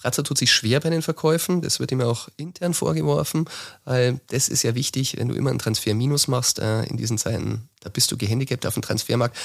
Bratzer 0.00 0.24
tut 0.24 0.38
sich 0.38 0.50
schwer 0.50 0.80
bei 0.80 0.88
den 0.88 1.02
Verkäufen, 1.02 1.60
das 1.60 1.78
wird 1.78 1.92
ihm 1.92 2.00
auch 2.00 2.28
intern 2.36 2.72
vorgeworfen, 2.72 3.44
weil 3.84 4.18
das 4.28 4.48
ist 4.48 4.62
ja 4.62 4.74
wichtig, 4.74 5.18
wenn 5.18 5.28
du 5.28 5.34
immer 5.34 5.50
einen 5.50 5.58
Transfer 5.58 5.94
minus 5.94 6.26
machst 6.26 6.58
äh, 6.58 6.84
in 6.84 6.96
diesen 6.96 7.18
Zeiten, 7.18 7.68
da 7.80 7.90
bist 7.90 8.10
du 8.10 8.16
gehandicapt 8.16 8.66
auf 8.66 8.74
dem 8.74 8.82
Transfermarkt. 8.82 9.36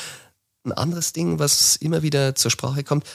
Ein 0.64 0.72
anderes 0.72 1.12
Ding, 1.12 1.40
was 1.40 1.76
immer 1.76 2.04
wieder 2.04 2.36
zur 2.36 2.52
Sprache 2.52 2.84
kommt, 2.84 3.06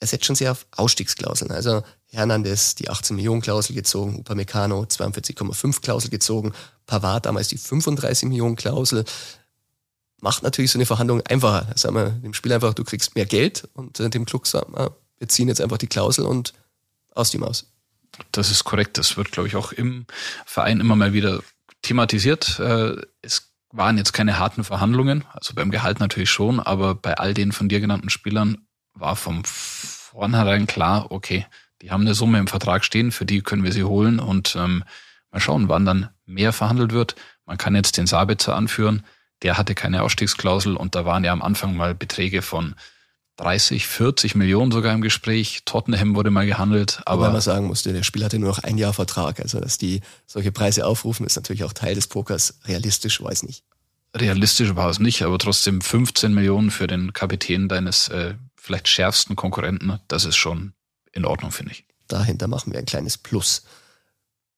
er 0.00 0.06
setzt 0.06 0.24
schon 0.24 0.36
sehr 0.36 0.52
auf 0.52 0.66
Ausstiegsklauseln. 0.72 1.50
Also 1.50 1.82
Hernandez 2.10 2.74
die 2.74 2.88
18 2.88 3.16
Millionen 3.16 3.42
Klausel 3.42 3.74
gezogen, 3.74 4.20
Upamecano 4.20 4.82
42,5 4.82 5.80
Klausel 5.82 6.10
gezogen, 6.10 6.52
Pavard 6.86 7.26
damals 7.26 7.48
die 7.48 7.58
35 7.58 8.28
Millionen 8.28 8.56
Klausel. 8.56 9.04
Macht 10.20 10.42
natürlich 10.42 10.70
so 10.70 10.78
eine 10.78 10.86
Verhandlung 10.86 11.20
einfacher. 11.22 11.66
Sagen 11.76 11.96
wir 11.96 12.10
dem 12.10 12.34
Spiel 12.34 12.52
einfach, 12.52 12.74
du 12.74 12.84
kriegst 12.84 13.14
mehr 13.14 13.26
Geld 13.26 13.68
und 13.74 14.00
äh, 14.00 14.08
dem 14.08 14.24
Club 14.24 14.46
sagt 14.46 14.70
man, 14.70 14.90
wir 15.18 15.28
ziehen 15.28 15.48
jetzt 15.48 15.60
einfach 15.60 15.78
die 15.78 15.86
Klausel 15.86 16.24
und 16.24 16.54
aus 17.18 17.30
die 17.30 17.38
Maus. 17.38 17.72
Das 18.32 18.50
ist 18.50 18.64
korrekt. 18.64 18.98
Das 18.98 19.16
wird, 19.16 19.32
glaube 19.32 19.48
ich, 19.48 19.56
auch 19.56 19.72
im 19.72 20.06
Verein 20.46 20.80
immer 20.80 20.96
mal 20.96 21.12
wieder 21.12 21.40
thematisiert. 21.82 22.58
Äh, 22.58 22.96
es 23.22 23.52
waren 23.70 23.98
jetzt 23.98 24.12
keine 24.12 24.38
harten 24.38 24.64
Verhandlungen, 24.64 25.24
also 25.32 25.54
beim 25.54 25.70
Gehalt 25.70 26.00
natürlich 26.00 26.30
schon, 26.30 26.58
aber 26.58 26.94
bei 26.94 27.14
all 27.14 27.34
den 27.34 27.52
von 27.52 27.68
dir 27.68 27.80
genannten 27.80 28.08
Spielern 28.08 28.66
war 28.94 29.14
vom 29.14 29.42
vornherein 29.44 30.66
klar, 30.66 31.10
okay, 31.10 31.46
die 31.82 31.90
haben 31.90 32.00
eine 32.00 32.14
Summe 32.14 32.38
im 32.38 32.46
Vertrag 32.46 32.84
stehen, 32.84 33.12
für 33.12 33.26
die 33.26 33.42
können 33.42 33.64
wir 33.64 33.72
sie 33.72 33.84
holen 33.84 34.20
und 34.20 34.56
ähm, 34.56 34.84
mal 35.30 35.40
schauen, 35.40 35.68
wann 35.68 35.84
dann 35.84 36.08
mehr 36.24 36.52
verhandelt 36.52 36.92
wird. 36.92 37.14
Man 37.44 37.58
kann 37.58 37.74
jetzt 37.74 37.96
den 37.98 38.06
Sabitzer 38.06 38.56
anführen, 38.56 39.04
der 39.42 39.58
hatte 39.58 39.74
keine 39.74 40.02
Ausstiegsklausel 40.02 40.74
und 40.76 40.94
da 40.94 41.04
waren 41.04 41.24
ja 41.24 41.32
am 41.32 41.42
Anfang 41.42 41.76
mal 41.76 41.94
Beträge 41.94 42.42
von 42.42 42.74
30, 43.38 43.86
40 43.86 44.34
Millionen 44.34 44.72
sogar 44.72 44.92
im 44.92 45.00
Gespräch. 45.00 45.62
Tottenham 45.64 46.16
wurde 46.16 46.30
mal 46.30 46.44
gehandelt. 46.44 47.00
Aber 47.06 47.22
Wobei 47.22 47.32
man 47.32 47.40
sagen 47.40 47.66
musste, 47.66 47.92
der 47.92 48.02
Spieler 48.02 48.26
hatte 48.26 48.38
nur 48.38 48.50
noch 48.50 48.58
ein 48.58 48.78
Jahr 48.78 48.92
Vertrag. 48.92 49.40
Also, 49.40 49.60
dass 49.60 49.78
die 49.78 50.00
solche 50.26 50.52
Preise 50.52 50.84
aufrufen, 50.84 51.24
ist 51.24 51.36
natürlich 51.36 51.64
auch 51.64 51.72
Teil 51.72 51.94
des 51.94 52.08
Pokers. 52.08 52.58
Realistisch 52.66 53.22
weiß 53.22 53.44
nicht. 53.44 53.62
Realistisch 54.14 54.74
war 54.74 54.90
es 54.90 54.98
nicht, 54.98 55.22
aber 55.22 55.38
trotzdem 55.38 55.80
15 55.80 56.34
Millionen 56.34 56.70
für 56.70 56.88
den 56.88 57.12
Kapitän 57.12 57.68
deines 57.68 58.08
äh, 58.08 58.34
vielleicht 58.56 58.88
schärfsten 58.88 59.36
Konkurrenten, 59.36 60.00
das 60.08 60.24
ist 60.24 60.36
schon 60.36 60.72
in 61.12 61.24
Ordnung, 61.24 61.52
finde 61.52 61.72
ich. 61.72 61.84
Dahinter 62.08 62.48
machen 62.48 62.72
wir 62.72 62.78
ein 62.80 62.86
kleines 62.86 63.18
Plus. 63.18 63.62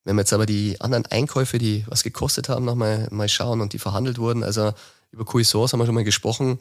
Wenn 0.05 0.17
wir 0.17 0.23
jetzt 0.23 0.33
aber 0.33 0.47
die 0.47 0.81
anderen 0.81 1.05
Einkäufe, 1.07 1.59
die 1.59 1.85
was 1.87 2.03
gekostet 2.03 2.49
haben, 2.49 2.65
nochmal 2.65 3.09
mal 3.11 3.29
schauen 3.29 3.61
und 3.61 3.75
die 3.75 3.79
verhandelt 3.79 4.19
wurden, 4.19 4.43
also 4.43 4.73
über 5.11 5.27
Cuisance 5.27 5.73
haben 5.73 5.81
wir 5.81 5.87
schon 5.87 5.95
mal 5.95 6.05
gesprochen, 6.05 6.59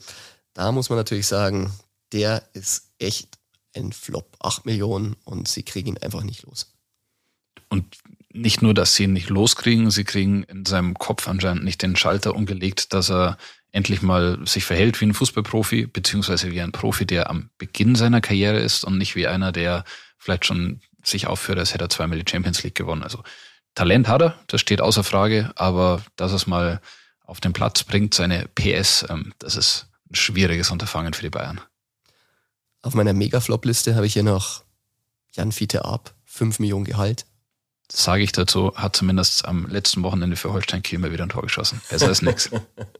da 0.53 0.71
muss 0.71 0.89
man 0.89 0.97
natürlich 0.97 1.27
sagen, 1.27 1.71
der 2.12 2.50
ist 2.54 2.92
echt 3.00 3.38
ein 3.75 3.92
Flop. 3.92 4.38
Acht 4.39 4.66
Millionen 4.66 5.16
und 5.24 5.48
sie 5.48 5.63
kriegen 5.63 5.89
ihn 5.89 5.98
einfach 5.98 6.24
nicht 6.24 6.44
los. 6.44 6.74
Und 7.70 7.98
nicht 8.32 8.62
nur, 8.62 8.74
dass 8.74 8.96
sie 8.96 9.04
ihn 9.04 9.13
nicht 9.13 9.30
loskriegen, 9.30 9.92
sie 9.92 10.04
kriegen 10.04 10.44
in 10.44 10.66
seinem 10.66 10.96
Kopf 10.96 11.28
anscheinend 11.28 11.63
nicht 11.63 11.82
den 11.82 11.96
Schalter 11.96 12.36
umgelegt, 12.36 12.94
dass 12.94 13.10
er 13.10 13.38
endlich 13.72 14.01
mal 14.01 14.39
sich 14.48 14.66
verhält 14.66 15.00
wie 15.00 15.06
ein 15.06 15.13
Fußballprofi, 15.13 15.88
beziehungsweise 15.88 16.51
wie 16.51 16.62
ein 16.62 16.72
Profi, 16.72 17.06
der 17.06 17.30
am 17.30 17.50
Beginn 17.58 17.96
seiner 17.96 18.22
Karriere 18.22 18.60
ist 18.60 18.84
und 18.84 18.98
nicht 18.98 19.16
wie 19.16 19.28
einer, 19.28 19.51
der 19.51 19.84
vielleicht 20.18 20.46
schon 20.46 20.82
sich 21.04 21.28
aufführt, 21.28 21.60
als 21.60 21.74
hätte 21.74 21.86
er 21.86 21.89
zweimal 21.89 22.20
die 22.20 22.30
Champions 22.30 22.63
League 22.63 22.75
gewonnen. 22.75 23.04
Also 23.04 23.24
Talent 23.75 24.08
hat 24.08 24.22
er, 24.22 24.39
das 24.48 24.62
steht 24.62 24.82
außer 24.82 25.04
Frage, 25.04 25.51
aber 25.56 26.04
dass 26.16 26.32
es 26.32 26.48
mal 26.48 26.82
auf 27.24 27.39
den 27.39 27.54
Platz 27.54 27.84
bringt, 27.84 28.13
seine 28.13 28.48
PS, 28.56 29.06
ähm, 29.10 29.34
das 29.38 29.56
ist 29.56 29.88
ein 30.10 30.16
schwieriges 30.16 30.72
Unterfangen 30.72 31.13
für 31.13 31.22
die 31.22 31.30
Bayern. 31.30 31.62
Auf 32.81 32.93
meiner 32.93 33.13
Mega-Flop-Liste 33.13 33.95
habe 33.95 34.05
ich 34.05 34.13
hier 34.13 34.24
noch 34.24 34.63
Jan 35.33 35.51
Fiete 35.51 35.86
Ab, 35.86 36.13
5 36.25 36.59
Millionen 36.59 36.86
Gehalt. 36.86 37.25
Das 37.89 38.03
sage 38.03 38.24
ich 38.24 38.31
dazu, 38.31 38.74
hat 38.75 38.95
zumindest 38.95 39.45
am 39.45 39.65
letzten 39.67 40.03
Wochenende 40.03 40.36
für 40.38 40.53
Holstein 40.53 40.83
Kiel 40.83 41.00
mal 41.00 41.12
wieder 41.12 41.24
ein 41.24 41.29
Tor 41.29 41.41
geschossen. 41.41 41.81
Besser 41.89 42.12
ist 42.12 42.21
nichts. 42.21 42.50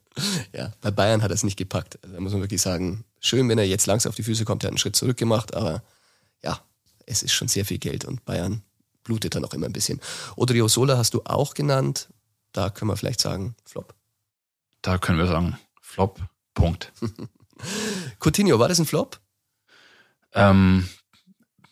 ja, 0.54 0.74
bei 0.82 0.92
Bayern 0.92 1.22
hat 1.22 1.32
er 1.32 1.36
es 1.36 1.44
nicht 1.44 1.58
gepackt. 1.58 2.00
Also, 2.02 2.16
da 2.16 2.22
muss 2.22 2.34
man 2.34 2.42
wirklich 2.42 2.62
sagen, 2.62 3.06
schön, 3.20 3.48
wenn 3.48 3.60
er 3.60 3.66
jetzt 3.66 3.86
langsam 3.86 4.10
auf 4.10 4.16
die 4.16 4.24
Füße 4.24 4.46
kommt, 4.46 4.64
er 4.64 4.68
hat 4.68 4.72
einen 4.72 4.78
Schritt 4.80 4.96
zurück 4.96 5.18
gemacht, 5.18 5.54
aber 5.54 5.84
ja, 6.44 6.60
es 7.06 7.24
ist 7.24 7.34
schon 7.34 7.48
sehr 7.48 7.66
viel 7.66 7.78
Geld 7.78 8.04
und 8.04 8.26
Bayern 8.26 8.64
blutet 9.04 9.36
dann 9.36 9.46
auch 9.46 9.54
immer 9.54 9.68
ein 9.68 9.74
bisschen. 9.74 10.02
Odrio 10.36 10.68
Sola 10.68 10.98
hast 10.98 11.14
du 11.14 11.22
auch 11.24 11.54
genannt. 11.54 12.10
Da 12.52 12.70
können 12.70 12.90
wir 12.90 12.98
vielleicht 12.98 13.22
sagen, 13.22 13.56
Flop. 13.66 13.94
Da 14.82 14.98
können 14.98 15.20
wir 15.20 15.28
sagen, 15.28 15.58
Flop, 15.82 16.20
Punkt. 16.56 16.92
Coutinho, 18.20 18.58
war 18.58 18.68
das 18.68 18.80
ein 18.80 18.86
Flop? 18.86 19.20
Ähm, 20.34 20.88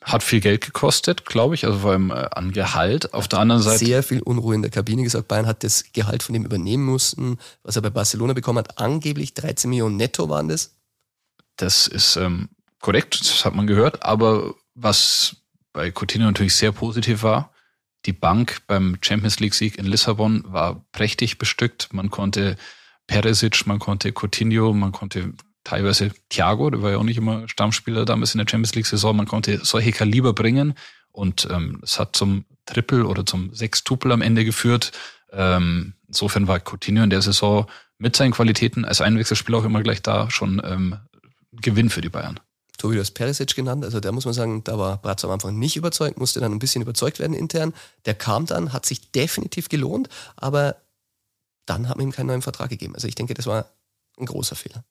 hat 0.08 0.24
viel 0.24 0.40
Geld 0.40 0.66
gekostet, 0.66 1.26
glaube 1.26 1.56
ich, 1.56 1.66
also 1.66 1.80
vor 1.80 1.92
allem 1.92 2.12
äh, 2.12 2.28
an 2.32 2.54
Gehalt. 2.54 3.14
Auf 3.14 3.28
der 3.28 3.40
anderen 3.40 3.62
Seite. 3.62 3.86
Sehr 3.86 4.04
viel 4.04 4.22
Unruhe 4.22 4.56
in 4.56 4.62
der 4.62 4.72
Kabine 4.72 5.04
gesagt. 5.04 5.28
Bayern 5.28 5.48
hat 5.48 5.64
das 5.64 5.92
Gehalt 5.92 6.24
von 6.24 6.34
dem 6.34 6.46
übernehmen 6.46 6.86
mussten, 6.86 7.38
was 7.64 7.76
er 7.76 7.82
bei 7.82 7.90
Barcelona 7.90 8.34
bekommen 8.34 8.60
hat. 8.60 8.80
Angeblich 8.80 9.34
13 9.34 9.70
Millionen 9.70 9.98
netto 9.98 10.30
waren 10.30 10.48
das. 10.48 10.76
Das 11.58 11.88
ist 11.88 12.16
ähm, 12.16 12.50
korrekt, 12.80 13.20
das 13.20 13.44
hat 13.44 13.54
man 13.54 13.68
gehört. 13.68 14.04
Aber 14.04 14.56
was 14.76 15.36
bei 15.74 15.92
Coutinho 15.92 16.26
natürlich 16.26 16.56
sehr 16.56 16.72
positiv 16.72 17.24
war, 17.24 17.52
die 18.06 18.14
Bank 18.14 18.62
beim 18.68 18.98
Champions 19.02 19.40
League 19.42 19.56
Sieg 19.56 19.78
in 19.78 19.86
Lissabon 19.86 20.44
war 20.48 20.86
prächtig 20.94 21.38
bestückt. 21.38 21.90
Man 21.92 22.10
konnte 22.10 22.56
Peresic, 23.08 23.66
man 23.66 23.80
konnte 23.80 24.14
Coutinho, 24.14 24.72
man 24.74 24.94
konnte 24.94 25.34
teilweise 25.68 26.12
Thiago, 26.30 26.70
der 26.70 26.82
war 26.82 26.92
ja 26.92 26.98
auch 26.98 27.04
nicht 27.04 27.18
immer 27.18 27.48
Stammspieler 27.50 28.06
damals 28.06 28.34
in 28.34 28.38
der 28.38 28.48
Champions 28.50 28.74
League-Saison. 28.76 29.18
Man 29.18 29.28
konnte 29.28 29.60
solche 29.66 29.92
Kaliber 29.92 30.32
bringen 30.32 30.76
und 31.12 31.46
ähm, 31.52 31.82
es 31.84 32.00
hat 32.00 32.16
zum 32.16 32.46
Triple 32.66 33.06
oder 33.06 33.26
zum 33.26 33.54
Sextupel 33.54 34.14
am 34.14 34.22
Ende 34.22 34.46
geführt. 34.46 34.94
Ähm, 35.34 35.94
insofern 36.08 36.48
war 36.48 36.60
Coutinho 36.60 37.04
in 37.04 37.10
der 37.10 37.22
Saison 37.22 37.68
mit 37.98 38.16
seinen 38.16 38.32
Qualitäten 38.32 38.86
als 38.86 39.02
Einwechselspieler 39.02 39.58
auch 39.58 39.66
immer 39.66 39.84
gleich 39.84 40.02
da 40.02 40.32
schon 40.32 40.62
ähm, 40.64 40.96
Gewinn 41.52 41.90
für 41.90 42.02
die 42.02 42.10
Bayern. 42.10 42.40
Tobi, 42.78 42.96
du 42.96 43.02
hast 43.02 43.12
Perisic 43.12 43.54
genannt, 43.56 43.84
also 43.84 44.00
da 44.00 44.12
muss 44.14 44.24
man 44.24 44.36
sagen, 44.36 44.64
da 44.64 44.78
war 44.78 45.02
Bratz 45.02 45.26
am 45.26 45.32
Anfang 45.32 45.60
nicht 45.60 45.76
überzeugt, 45.76 46.18
musste 46.18 46.40
dann 46.40 46.54
ein 46.54 46.60
bisschen 46.60 46.84
überzeugt 46.84 47.20
werden 47.20 47.34
intern. 47.34 47.74
Der 48.06 48.14
kam 48.14 48.46
dann, 48.46 48.72
hat 48.72 48.86
sich 48.86 49.12
definitiv 49.12 49.68
gelohnt, 49.68 50.08
aber 50.38 50.78
dann 51.66 51.90
hat 51.90 51.98
man 51.98 52.06
ihm 52.06 52.12
keinen 52.14 52.28
neuen 52.28 52.44
Vertrag 52.44 52.70
gegeben. 52.70 52.94
Also 52.96 53.08
ich 53.08 53.16
denke, 53.16 53.34
das 53.34 53.48
war 53.48 53.66
ein 54.18 54.28
großer 54.28 54.56
Fehler 54.56 54.86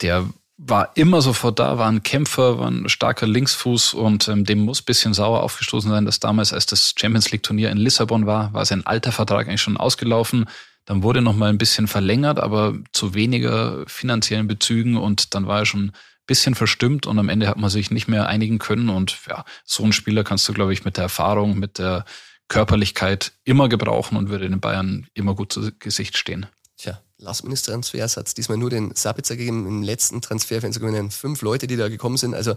der 0.00 0.28
war 0.58 0.90
immer 0.96 1.22
sofort 1.22 1.60
da, 1.60 1.78
war 1.78 1.88
ein 1.88 2.02
Kämpfer, 2.02 2.58
war 2.58 2.68
ein 2.68 2.88
starker 2.88 3.28
Linksfuß 3.28 3.94
und 3.94 4.26
ähm, 4.26 4.44
dem 4.44 4.58
muss 4.58 4.82
bisschen 4.82 5.14
sauer 5.14 5.44
aufgestoßen 5.44 5.88
sein, 5.88 6.04
dass 6.04 6.18
damals, 6.18 6.52
als 6.52 6.66
das 6.66 6.94
Champions 6.98 7.30
League 7.30 7.44
Turnier 7.44 7.70
in 7.70 7.78
Lissabon 7.78 8.26
war, 8.26 8.52
war 8.52 8.64
sein 8.64 8.84
alter 8.84 9.12
Vertrag 9.12 9.46
eigentlich 9.46 9.62
schon 9.62 9.76
ausgelaufen. 9.76 10.46
Dann 10.84 11.04
wurde 11.04 11.22
noch 11.22 11.36
mal 11.36 11.48
ein 11.48 11.58
bisschen 11.58 11.86
verlängert, 11.86 12.40
aber 12.40 12.74
zu 12.92 13.14
weniger 13.14 13.84
finanziellen 13.86 14.48
Bezügen 14.48 14.96
und 14.96 15.34
dann 15.34 15.46
war 15.46 15.60
er 15.60 15.66
schon 15.66 15.86
ein 15.86 15.92
bisschen 16.26 16.56
verstimmt 16.56 17.06
und 17.06 17.18
am 17.20 17.28
Ende 17.28 17.46
hat 17.46 17.58
man 17.58 17.70
sich 17.70 17.92
nicht 17.92 18.08
mehr 18.08 18.26
einigen 18.26 18.58
können 18.58 18.88
und 18.88 19.16
ja, 19.28 19.44
so 19.64 19.84
einen 19.84 19.92
Spieler 19.92 20.24
kannst 20.24 20.48
du, 20.48 20.52
glaube 20.52 20.72
ich, 20.72 20.84
mit 20.84 20.96
der 20.96 21.04
Erfahrung, 21.04 21.58
mit 21.58 21.78
der 21.78 22.04
Körperlichkeit 22.48 23.32
immer 23.44 23.68
gebrauchen 23.68 24.16
und 24.16 24.28
würde 24.28 24.48
den 24.48 24.60
Bayern 24.60 25.06
immer 25.14 25.34
gut 25.34 25.52
zu 25.52 25.70
Gesicht 25.78 26.16
stehen. 26.16 26.46
Tja, 26.78 27.02
Last-Minute-Transfers 27.18 28.16
hat 28.16 28.28
es 28.28 28.34
diesmal 28.34 28.56
nur 28.56 28.70
den 28.70 28.94
Sabitzer 28.94 29.36
gegeben. 29.36 29.66
Im 29.66 29.82
letzten 29.82 30.22
Transferfenster 30.22 30.80
gewinnen 30.80 31.10
fünf 31.10 31.42
Leute, 31.42 31.66
die 31.66 31.76
da 31.76 31.88
gekommen 31.88 32.16
sind. 32.16 32.34
Also 32.34 32.54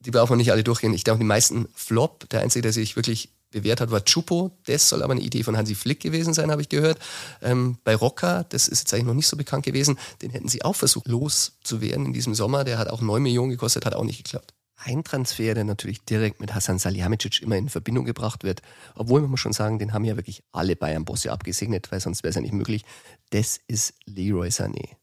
die 0.00 0.10
brauchen 0.10 0.32
wir 0.32 0.36
nicht 0.36 0.52
alle 0.52 0.62
durchgehen. 0.62 0.92
Ich 0.92 1.02
glaube, 1.02 1.18
die 1.18 1.24
meisten 1.24 1.66
Flop. 1.74 2.28
Der 2.28 2.42
einzige, 2.42 2.62
der 2.62 2.72
sich 2.72 2.94
wirklich 2.94 3.30
bewährt 3.50 3.80
hat, 3.80 3.90
war 3.90 4.04
Chupo. 4.04 4.52
Das 4.66 4.90
soll 4.90 5.02
aber 5.02 5.12
eine 5.12 5.22
Idee 5.22 5.42
von 5.42 5.56
Hansi 5.56 5.74
Flick 5.74 6.00
gewesen 6.00 6.34
sein, 6.34 6.50
habe 6.50 6.60
ich 6.60 6.68
gehört. 6.68 6.98
Ähm, 7.40 7.78
bei 7.84 7.96
Rocker, 7.96 8.44
das 8.50 8.68
ist 8.68 8.80
jetzt 8.80 8.92
eigentlich 8.92 9.06
noch 9.06 9.14
nicht 9.14 9.26
so 9.26 9.36
bekannt 9.38 9.64
gewesen, 9.64 9.98
den 10.20 10.30
hätten 10.30 10.48
sie 10.48 10.62
auch 10.62 10.76
versucht 10.76 11.08
loszuwerden 11.08 12.04
in 12.04 12.12
diesem 12.12 12.34
Sommer. 12.34 12.64
Der 12.64 12.78
hat 12.78 12.88
auch 12.88 13.00
neun 13.00 13.22
Millionen 13.22 13.50
gekostet, 13.50 13.86
hat 13.86 13.94
auch 13.94 14.04
nicht 14.04 14.22
geklappt. 14.22 14.52
Ein 14.80 15.02
Transfer, 15.02 15.54
der 15.54 15.64
natürlich 15.64 16.04
direkt 16.04 16.40
mit 16.40 16.54
Hassan 16.54 16.78
Salihamidzic 16.78 17.42
immer 17.42 17.56
in 17.56 17.68
Verbindung 17.68 18.04
gebracht 18.04 18.44
wird, 18.44 18.62
obwohl 18.94 19.20
man 19.20 19.30
muss 19.30 19.40
schon 19.40 19.52
sagen, 19.52 19.80
den 19.80 19.92
haben 19.92 20.04
ja 20.04 20.16
wirklich 20.16 20.44
alle 20.52 20.76
Bayern-Bosse 20.76 21.32
abgesegnet, 21.32 21.90
weil 21.90 21.98
sonst 21.98 22.22
wäre 22.22 22.30
es 22.30 22.36
ja 22.36 22.42
nicht 22.42 22.54
möglich. 22.54 22.84
Das 23.30 23.58
ist 23.66 23.94
Leroy 24.06 24.48
Sané. 24.48 24.96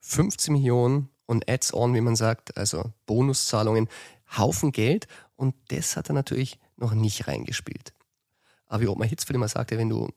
15 0.00 0.52
Millionen 0.52 1.08
und 1.24 1.48
Ads-on, 1.48 1.94
wie 1.94 2.02
man 2.02 2.16
sagt, 2.16 2.58
also 2.58 2.92
Bonuszahlungen, 3.06 3.88
Haufen 4.36 4.72
Geld 4.72 5.08
und 5.36 5.54
das 5.68 5.96
hat 5.96 6.10
er 6.10 6.14
natürlich 6.14 6.58
noch 6.76 6.92
nicht 6.92 7.26
reingespielt. 7.26 7.94
Aber 8.66 8.82
wie 8.82 8.88
Ottmar 8.88 9.08
Hitzfeld 9.08 9.36
immer 9.36 9.48
sagte, 9.48 9.78
wenn 9.78 9.88
du 9.88 10.10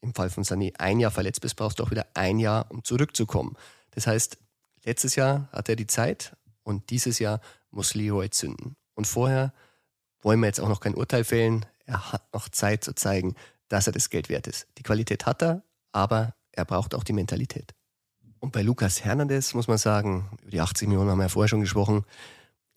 im 0.00 0.14
Fall 0.14 0.30
von 0.30 0.44
Sané 0.44 0.72
ein 0.78 0.98
Jahr 0.98 1.10
verletzt 1.10 1.42
bist, 1.42 1.56
brauchst 1.56 1.78
du 1.78 1.84
auch 1.84 1.90
wieder 1.90 2.06
ein 2.14 2.38
Jahr, 2.38 2.70
um 2.70 2.84
zurückzukommen. 2.84 3.56
Das 3.90 4.06
heißt, 4.06 4.38
letztes 4.84 5.14
Jahr 5.14 5.50
hat 5.52 5.68
er 5.68 5.76
die 5.76 5.86
Zeit 5.86 6.36
und 6.62 6.90
dieses 6.90 7.18
Jahr 7.18 7.40
muss 7.70 7.94
Leroy 7.94 8.30
zünden. 8.30 8.76
Und 8.94 9.06
vorher 9.06 9.52
wollen 10.22 10.40
wir 10.40 10.46
jetzt 10.46 10.60
auch 10.60 10.68
noch 10.68 10.80
kein 10.80 10.94
Urteil 10.94 11.24
fällen. 11.24 11.66
Er 11.86 12.12
hat 12.12 12.32
noch 12.32 12.48
Zeit 12.48 12.84
zu 12.84 12.94
zeigen, 12.94 13.34
dass 13.68 13.86
er 13.86 13.92
das 13.92 14.10
Geld 14.10 14.28
wert 14.28 14.46
ist. 14.46 14.66
Die 14.78 14.82
Qualität 14.82 15.26
hat 15.26 15.42
er, 15.42 15.62
aber 15.92 16.34
er 16.52 16.64
braucht 16.64 16.94
auch 16.94 17.04
die 17.04 17.12
Mentalität. 17.12 17.74
Und 18.40 18.52
bei 18.52 18.62
Lukas 18.62 19.04
Hernandez 19.04 19.54
muss 19.54 19.68
man 19.68 19.78
sagen, 19.78 20.28
über 20.42 20.50
die 20.50 20.60
80 20.60 20.88
Millionen 20.88 21.10
haben 21.10 21.18
wir 21.18 21.24
ja 21.24 21.28
vorher 21.28 21.48
schon 21.48 21.60
gesprochen, 21.60 22.04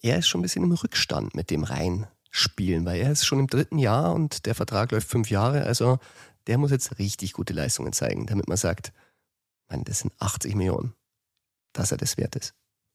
er 0.02 0.18
ist 0.18 0.28
schon 0.28 0.40
ein 0.40 0.44
bisschen 0.44 0.64
im 0.64 0.72
Rückstand 0.72 1.34
mit 1.34 1.50
dem 1.50 1.64
Reinspielen, 1.64 2.86
weil 2.86 3.02
er 3.02 3.12
ist 3.12 3.26
schon 3.26 3.40
im 3.40 3.48
dritten 3.48 3.80
Jahr 3.80 4.14
und 4.14 4.46
der 4.46 4.56
Vertrag 4.56 4.92
läuft 4.92 5.08
fünf 5.08 5.30
Jahre. 5.30 5.64
Also 5.64 6.00
der 6.48 6.58
muss 6.58 6.72
jetzt 6.72 7.00
richtig 7.00 7.32
gute 7.34 7.54
Leistungen 7.54 7.94
zeigen, 7.94 8.26
damit 8.28 8.50
man 8.50 8.58
sagt, 8.58 8.92
man, 9.70 9.86
das 9.86 10.00
sind 10.00 10.14
80 10.20 10.56
Millionen, 10.56 10.94
dass 11.72 11.92
er 11.92 11.98
das 11.98 12.18
wert 12.18 12.36
ist. 12.36 12.54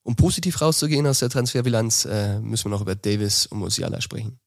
Um 0.08 0.16
positiv 0.16 0.62
rauszugehen 0.62 1.06
aus 1.06 1.18
der 1.18 1.28
Transferbilanz, 1.28 2.06
äh, 2.06 2.40
müssen 2.40 2.64
wir 2.64 2.70
noch 2.70 2.80
über 2.80 2.94
Davis 2.94 3.44
und 3.44 3.58
Musiala 3.58 4.00
sprechen. 4.00 4.40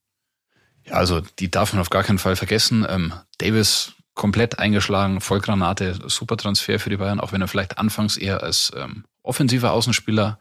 Ja, 0.87 0.93
also 0.93 1.21
die 1.37 1.51
darf 1.51 1.71
man 1.71 1.81
auf 1.81 1.91
gar 1.91 2.01
keinen 2.01 2.17
Fall 2.17 2.35
vergessen. 2.35 2.83
Ähm, 2.89 3.13
Davis 3.37 3.93
komplett 4.15 4.57
eingeschlagen, 4.57 5.21
Vollgranate, 5.21 5.99
super 6.07 6.35
Transfer 6.35 6.79
für 6.79 6.89
die 6.89 6.97
Bayern, 6.97 7.19
auch 7.19 7.31
wenn 7.31 7.41
er 7.41 7.47
vielleicht 7.47 7.77
anfangs 7.77 8.17
eher 8.17 8.41
als 8.41 8.71
ähm, 8.75 9.05
offensiver 9.21 9.71
Außenspieler 9.73 10.39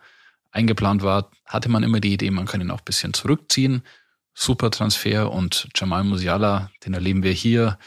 eingeplant 0.52 1.02
war, 1.02 1.30
hatte 1.44 1.68
man 1.68 1.82
immer 1.82 2.00
die 2.00 2.14
Idee, 2.14 2.30
man 2.30 2.46
kann 2.46 2.62
ihn 2.62 2.70
auch 2.70 2.78
ein 2.78 2.86
bisschen 2.86 3.12
zurückziehen. 3.12 3.82
Super 4.32 4.70
Transfer 4.70 5.30
und 5.30 5.68
Jamal 5.76 6.02
Musiala, 6.02 6.70
den 6.86 6.94
erleben 6.94 7.24
wir 7.24 7.32
hier 7.32 7.78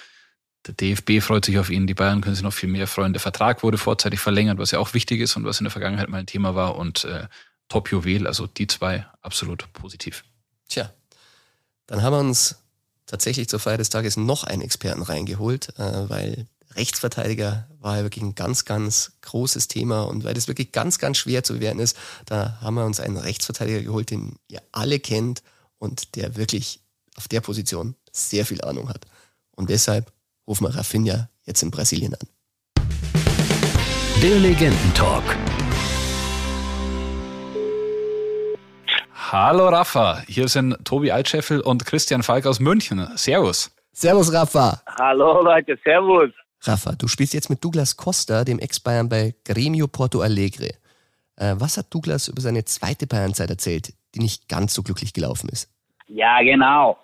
der 0.68 0.74
DFB 0.74 1.22
freut 1.22 1.46
sich 1.46 1.58
auf 1.60 1.70
ihn, 1.70 1.88
die 1.88 1.94
Bayern 1.94 2.22
können 2.22 2.36
sich 2.36 2.44
noch 2.44 2.54
viel 2.54 2.70
mehr 2.70 2.88
freuen. 2.88 3.14
Der 3.14 3.20
Vertrag 3.20 3.64
wurde 3.64 3.78
vorzeitig 3.78 4.20
verlängert, 4.20 4.58
was 4.58 4.72
ja 4.72 4.80
auch 4.80 4.94
wichtig 4.94 5.20
ist 5.20 5.36
und 5.36 5.46
was 5.46 5.60
in 5.60 5.66
der 5.66 5.72
Vergangenheit 5.72 6.10
mal 6.10 6.20
ein 6.20 6.26
Thema 6.26 6.56
war. 6.56 6.78
Und 6.78 7.04
äh, 7.04 7.28
Top-Juwel, 7.68 8.28
also 8.28 8.48
die 8.48 8.68
zwei, 8.68 9.06
absolut 9.22 9.72
positiv. 9.74 10.24
Tja, 10.70 10.92
dann 11.88 12.02
haben 12.02 12.14
wir 12.14 12.20
uns 12.20 12.56
tatsächlich 13.06 13.50
zur 13.50 13.60
Feier 13.60 13.78
des 13.78 13.90
Tages 13.90 14.16
noch 14.16 14.44
einen 14.44 14.62
Experten 14.62 15.02
reingeholt, 15.02 15.78
äh, 15.78 16.10
weil 16.10 16.48
Rechtsverteidiger 16.76 17.68
war 17.80 17.98
ja 17.98 18.04
wirklich 18.04 18.24
ein 18.24 18.36
ganz, 18.36 18.66
ganz 18.66 19.14
großes 19.22 19.68
Thema 19.68 20.04
und 20.04 20.24
weil 20.24 20.34
das 20.34 20.48
wirklich 20.48 20.72
ganz, 20.72 20.98
ganz 20.98 21.18
schwer 21.18 21.44
zu 21.44 21.54
bewerten 21.54 21.80
ist, 21.80 21.98
da 22.26 22.58
haben 22.62 22.76
wir 22.76 22.86
uns 22.86 23.00
einen 23.00 23.18
Rechtsverteidiger 23.18 23.82
geholt, 23.82 24.10
den 24.10 24.38
ihr 24.48 24.62
alle 24.72 25.00
kennt 25.00 25.44
und 25.78 26.16
der 26.16 26.36
wirklich 26.36 26.80
auf 27.16 27.28
der 27.28 27.42
Position 27.42 27.96
sehr 28.12 28.46
viel 28.46 28.62
Ahnung 28.62 28.90
hat. 28.90 29.06
Und 29.52 29.70
deshalb 29.70 30.12
rufen 30.48 30.68
wir 30.68 30.76
Rafinha 30.76 31.30
jetzt 31.46 31.64
in 31.64 31.72
Brasilien 31.72 32.14
an. 32.14 32.28
Der 34.22 34.40
Legendentalk. 34.40 35.24
Hallo 39.14 39.68
Rafa, 39.70 40.22
hier 40.28 40.48
sind 40.48 40.78
Tobi 40.86 41.12
Altscheffel 41.12 41.62
und 41.62 41.86
Christian 41.86 42.22
Falk 42.22 42.46
aus 42.46 42.60
München. 42.60 43.08
Servus. 43.16 43.76
Servus 43.92 44.32
Rafa. 44.32 44.82
Hallo 45.00 45.42
Leute, 45.42 45.78
Servus. 45.84 46.30
Rafa, 46.62 46.94
du 46.94 47.08
spielst 47.08 47.34
jetzt 47.34 47.50
mit 47.50 47.64
Douglas 47.64 47.98
Costa, 47.98 48.44
dem 48.44 48.60
Ex-Bayern 48.60 49.10
bei 49.10 49.36
Gremio 49.44 49.88
Porto 49.88 50.22
Alegre. 50.22 50.70
Äh, 51.36 51.56
was 51.58 51.78
hat 51.78 51.94
Douglas 51.94 52.28
über 52.28 52.42
seine 52.42 52.64
zweite 52.64 53.08
Bayernzeit 53.08 53.50
erzählt, 53.50 53.94
die 54.14 54.20
nicht 54.20 54.48
ganz 54.48 54.74
so 54.74 54.84
glücklich 54.84 55.14
gelaufen 55.14 55.50
ist? 55.50 55.70
Ja, 56.08 56.42
genau 56.44 56.98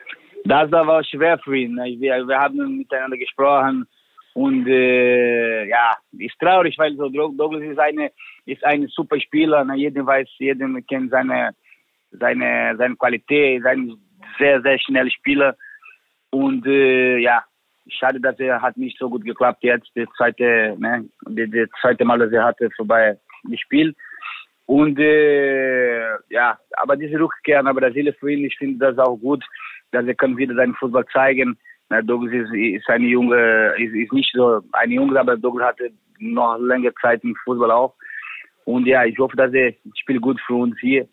das 0.50 0.72
war 0.72 1.04
schwer 1.04 1.38
für 1.40 1.56
ihn. 1.56 1.78
Wir, 1.78 2.28
wir 2.28 2.40
haben 2.40 2.78
miteinander 2.78 3.18
gesprochen 3.18 3.88
und 4.34 4.68
äh, 4.68 5.66
ja, 5.68 5.96
ist 6.18 6.40
traurig, 6.40 6.76
weil 6.78 6.96
so 6.96 7.08
Douglas 7.10 7.62
ist 7.62 7.80
eine 7.80 8.12
ist 8.46 8.64
ein 8.66 8.88
super 8.88 9.20
Spieler. 9.20 9.64
Ne? 9.64 9.76
Jeder 9.76 10.06
weiß, 10.06 10.28
jeder 10.40 10.68
kennt 10.88 11.12
seine 11.12 11.52
seine 12.12 12.76
seine 12.78 12.96
Qualität, 12.96 13.60
ist 13.60 13.66
ein 13.68 13.96
sehr 14.40 14.62
sehr 14.62 14.80
schneller 14.80 15.12
Spieler 15.12 15.56
und 16.32 16.66
äh, 16.66 17.18
ja, 17.18 17.44
schade, 17.88 18.20
dass 18.20 18.40
er 18.40 18.62
hat 18.62 18.76
nicht 18.76 18.98
so 18.98 19.10
gut 19.10 19.24
geklappt 19.24 19.64
jetzt. 19.64 19.90
Das 19.94 20.08
zweite, 20.18 20.76
ne, 20.80 21.06
das 21.28 21.70
zweite 21.82 22.06
Mal, 22.06 22.20
dass 22.20 22.32
er 22.32 22.44
hatte 22.46 22.70
vorbei 22.76 23.18
gespielt. 23.44 23.96
Und 24.66 25.00
äh, 25.00 26.10
ja, 26.30 26.58
aber 26.78 26.96
diese 26.96 27.20
Rückkehr 27.20 27.64
nach 27.64 27.74
Brasilien 27.74 28.16
für 28.20 28.32
ihn, 28.32 28.46
ich 28.46 28.58
finde 28.58 28.78
das 28.86 28.98
auch 29.00 29.18
gut 29.18 29.44
dass 29.92 30.06
er 30.06 30.16
kann 30.16 30.38
wieder 30.38 30.56
seinen 30.56 30.76
Fußball 30.76 31.06
zeigen. 31.12 31.58
Na, 31.90 32.02
Douglas 32.02 32.34
ist, 32.34 32.54
ist 32.54 32.90
eine 32.90 33.08
junge, 33.08 33.74
ist, 33.78 33.94
ist 33.94 34.14
nicht 34.14 34.32
so 34.34 34.62
eine 34.74 34.94
junge, 34.94 35.20
aber 35.20 35.38
Douglas 35.38 35.70
hatte 35.70 35.92
noch 36.20 36.58
längere 36.58 36.94
Zeit 37.02 37.24
im 37.24 37.36
Fußball 37.44 37.72
auch. 37.72 37.96
Und 38.66 38.86
ja, 38.86 39.04
ich 39.06 39.18
hoffe, 39.18 39.36
dass 39.36 39.54
er 39.54 39.74
spielt 39.96 40.22
gut 40.22 40.40
für 40.46 40.54
uns 40.54 40.78
hier. 40.80 41.08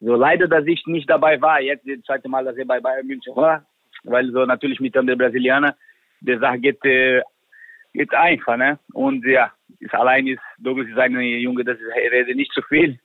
So 0.00 0.14
leider, 0.14 0.46
dass 0.46 0.66
ich 0.66 0.86
nicht 0.86 1.08
dabei 1.08 1.40
war. 1.40 1.60
Jetzt 1.60 1.86
das 1.86 2.02
zweite 2.02 2.28
Mal, 2.28 2.44
dass 2.44 2.56
er 2.56 2.66
bei 2.66 2.80
Bayern 2.80 3.06
München 3.06 3.34
war, 3.34 3.64
weil 4.04 4.30
so 4.30 4.44
natürlich 4.44 4.80
mit 4.80 4.94
dem 4.94 5.06
Brasilianer, 5.06 5.74
der 6.20 6.38
Sache 6.38 6.58
geht, 6.58 6.84
äh, 6.84 7.22
geht 7.94 8.12
einfach, 8.14 8.58
ne? 8.58 8.78
Und 8.92 9.24
ja, 9.24 9.52
ist 9.80 9.94
allein 9.94 10.26
ist 10.26 10.42
Douglas 10.58 10.88
ist 10.88 10.98
ein 10.98 11.18
Junge, 11.18 11.64
das 11.64 11.78
ist, 11.78 11.88
er 11.88 12.34
nicht 12.34 12.52
zu 12.52 12.60
so 12.60 12.66
viel. 12.66 12.98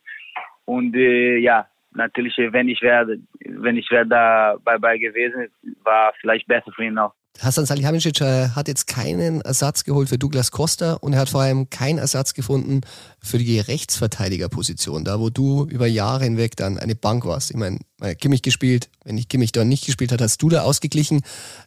Und 0.65 0.95
äh, 0.95 1.37
ja, 1.37 1.67
natürlich, 1.93 2.35
wenn 2.37 2.67
ich 2.67 2.81
wäre, 2.81 3.17
wenn 3.45 3.77
ich 3.77 3.89
wäre 3.91 4.07
da 4.07 4.55
dabei 4.65 4.97
gewesen, 4.97 5.47
war 5.83 6.13
vielleicht 6.19 6.47
besser 6.47 6.71
für 6.75 6.85
ihn 6.85 6.97
auch. 6.97 7.13
Hassan 7.39 7.65
Salihamidzic 7.65 8.21
äh, 8.21 8.49
hat 8.49 8.67
jetzt 8.67 8.87
keinen 8.87 9.41
Ersatz 9.41 9.83
geholt 9.83 10.09
für 10.09 10.17
Douglas 10.17 10.51
Costa 10.51 10.93
und 10.95 11.13
er 11.13 11.19
hat 11.19 11.29
vor 11.29 11.41
allem 11.41 11.69
keinen 11.69 11.97
Ersatz 11.97 12.33
gefunden 12.33 12.81
für 13.23 13.37
die 13.37 13.59
Rechtsverteidigerposition, 13.59 15.05
da 15.05 15.19
wo 15.19 15.29
du 15.29 15.65
über 15.65 15.87
Jahre 15.87 16.25
hinweg 16.25 16.55
dann 16.55 16.77
eine 16.77 16.95
Bank 16.95 17.25
warst. 17.25 17.51
Ich 17.51 17.57
meine, 17.57 17.79
Kimmich 18.19 18.41
gespielt, 18.41 18.89
wenn 19.05 19.17
ich 19.17 19.29
Kimmich 19.29 19.53
da 19.53 19.63
nicht 19.63 19.85
gespielt 19.85 20.11
hat, 20.11 20.21
hast 20.21 20.41
du 20.41 20.49
da 20.49 20.63
ausgeglichen. 20.63 21.21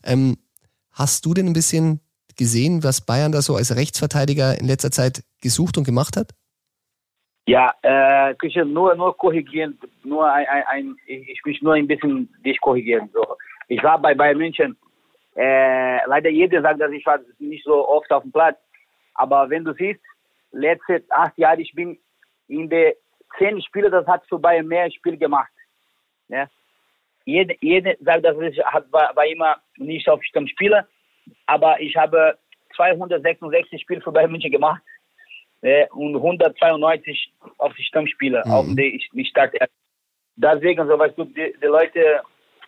Ähm, 0.05 0.37
hast 0.93 1.25
du 1.27 1.35
denn 1.35 1.47
ein 1.47 1.55
bisschen 1.55 2.01
gesehen, 2.37 2.85
was 2.85 3.01
Bayern 3.01 3.33
da 3.33 3.43
so 3.43 3.57
als 3.57 3.75
Rechtsverteidiger 3.75 4.59
in 4.59 4.67
letzter 4.67 4.91
Zeit 4.91 5.25
gesucht 5.41 5.79
und 5.79 5.85
gemacht 5.85 6.17
hat? 6.17 6.33
Ja, 7.47 7.75
äh, 7.83 8.35
Christian, 8.37 8.73
nur, 8.73 8.95
nur 8.95 9.17
korrigieren, 9.17 9.79
nur 10.03 10.33
ein, 10.33 10.47
ein, 10.47 10.65
ein, 10.67 10.97
ich 11.07 11.41
will 11.45 11.57
nur 11.61 11.75
ein 11.75 11.87
bisschen 11.87 12.33
dich 12.45 12.59
korrigieren. 12.61 13.11
So. 13.13 13.37
Ich 13.69 13.83
war 13.83 13.99
bei 13.99 14.15
Bayern 14.15 14.39
München 14.39 14.77
äh, 15.37 16.07
leider 16.07 16.31
jeder 16.31 16.63
sagt, 16.63 16.81
dass 16.81 16.93
ich 16.93 17.05
war 17.07 17.19
nicht 17.39 17.65
so 17.65 17.89
oft 17.89 18.11
auf 18.13 18.23
dem 18.23 18.33
Platz. 18.33 18.59
Aber 19.15 19.51
wenn 19.51 19.65
du 19.65 19.73
siehst, 19.75 20.01
letzte 20.53 21.03
acht 21.11 21.37
Jahre, 21.37 21.61
ich 21.61 21.73
bin 21.75 21.99
in 22.49 22.69
der 22.69 22.95
zehn 23.39 23.61
Spiele, 23.63 23.91
das 23.91 24.07
hat 24.07 24.25
für 24.29 24.39
Bayern 24.39 24.67
mehr 24.67 24.91
Spiele 24.91 25.17
gemacht. 25.17 25.51
Ja? 26.29 26.49
Jeder, 27.25 27.55
jeder 27.61 27.95
sagt, 28.01 28.25
dass 28.25 28.39
ich 28.39 28.65
hat, 28.65 28.91
war, 28.93 29.15
war 29.17 29.27
immer 29.27 29.57
nicht 29.77 30.09
auf 30.09 30.21
dem 30.35 30.47
Spieler, 30.47 30.87
aber 31.47 31.81
ich 31.81 31.97
habe 31.97 32.39
266 32.77 33.81
Spiele 33.81 34.01
für 34.01 34.13
Bayern 34.13 34.31
München 34.31 34.53
gemacht 34.53 34.83
äh, 35.65 35.87
und 35.93 36.15
192 36.15 37.33
auf 37.57 37.73
die 37.75 37.85
Stammspieler, 37.85 38.43
mhm. 38.45 38.53
auf 38.53 38.67
die 38.69 39.01
ich 39.15 39.29
starte. 39.29 39.59
Deswegen, 40.37 40.87
so 40.87 40.99
weißt 40.99 41.17
du, 41.17 41.25
die, 41.25 41.55
die 41.61 41.67
Leute 41.67 42.21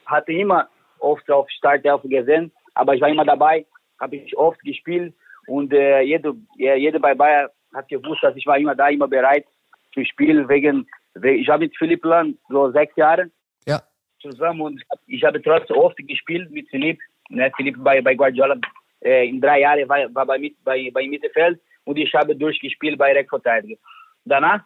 hatten 0.07 0.31
immer 0.33 0.69
oft 0.99 1.31
auf 1.31 1.49
Startelf 1.51 2.01
gesehen, 2.05 2.51
aber 2.75 2.95
ich 2.95 3.01
war 3.03 3.11
immer 3.11 3.25
dabei, 3.25 3.67
habe 4.01 4.17
ich 4.17 4.37
oft 4.37 4.59
gespielt 4.61 5.15
und 5.47 5.73
äh, 5.73 6.01
jeder, 6.01 6.33
jeder 6.57 6.99
bei 6.99 7.15
Bayern 7.15 7.51
hat 7.75 7.89
gewusst, 7.89 8.23
dass 8.23 8.35
ich 8.35 8.47
war 8.47 8.57
immer 8.57 8.75
da, 8.75 8.89
immer 8.89 9.09
bereit 9.09 9.45
zu 9.93 10.03
spielen 10.05 10.49
wegen, 10.49 10.87
ich 11.23 11.49
habe 11.49 11.65
mit 11.65 11.77
Philipp 11.77 12.05
Land 12.05 12.39
so 12.49 12.71
sechs 12.71 12.97
Jahre 12.97 13.31
ja. 13.67 13.83
zusammen 14.21 14.63
und 14.63 14.83
ich 15.07 15.23
habe 15.23 15.43
trotzdem 15.43 15.77
oft 15.77 15.97
gespielt 15.99 16.51
mit 16.51 16.69
Philipp, 16.71 16.99
ne, 17.29 17.53
Philipp 17.57 17.77
bei, 17.79 18.01
bei 18.01 18.15
Guardiola 18.15 18.57
äh, 19.03 19.29
in 19.29 19.41
drei 19.41 19.61
Jahren 19.61 19.87
war, 19.87 20.15
war 20.15 20.25
bei, 20.25 20.51
bei, 20.65 20.91
bei 20.95 21.07
Mittelfeld 21.07 21.61
und 21.87 21.97
ich 21.97 22.13
habe 22.15 22.37
durchgespielt 22.37 22.99
bei 22.99 23.13
Rechtsverteidiger. 23.13 23.77
Danach 24.25 24.63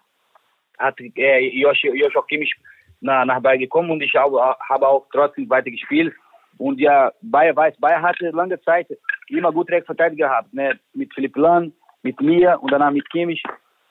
hat 0.79 0.99
äh, 1.01 1.49
Joshua, 1.61 1.95
Joshua 1.95 2.23
Kimmich 2.23 2.55
nach, 3.01 3.25
nach 3.25 3.41
Bayern 3.41 3.61
gekommen 3.61 3.91
und 3.91 4.03
ich 4.03 4.15
habe, 4.15 4.41
habe 4.69 4.89
auch 4.89 5.07
trotzdem 5.13 5.49
weiter 5.49 5.71
gespielt. 5.71 6.15
Und 6.59 6.81
ja, 6.81 7.13
Bayer 7.23 7.55
weiß, 7.55 7.77
Bayer 7.79 8.03
hatte 8.03 8.31
lange 8.31 8.61
Zeit 8.63 8.89
immer 9.29 9.53
gut 9.53 9.71
Rechtsverteidiger 9.71 10.29
gehabt, 10.29 10.53
ne? 10.53 10.79
mit 10.95 11.13
Philipp 11.15 11.37
Lahn, 11.37 11.73
mit 12.03 12.21
mir 12.21 12.59
und 12.61 12.73
danach 12.73 12.91
mit 12.91 13.09
Kimmich. 13.11 13.43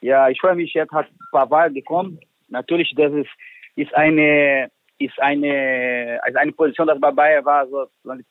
Ja, 0.01 0.29
ich 0.29 0.39
freue 0.39 0.55
mich, 0.55 0.74
jetzt 0.74 0.91
hat 0.91 1.07
Pavard 1.31 1.74
gekommen. 1.74 2.19
Natürlich, 2.48 2.93
das 2.95 3.13
ist, 3.13 3.29
ist 3.75 3.94
eine, 3.96 4.70
ist 4.98 5.20
eine, 5.22 6.20
also 6.24 6.37
eine 6.39 6.51
Position, 6.51 6.87
das 6.87 7.00
bei 7.00 7.11
Bayer 7.11 7.46
war 7.46 7.68
so 7.68 7.87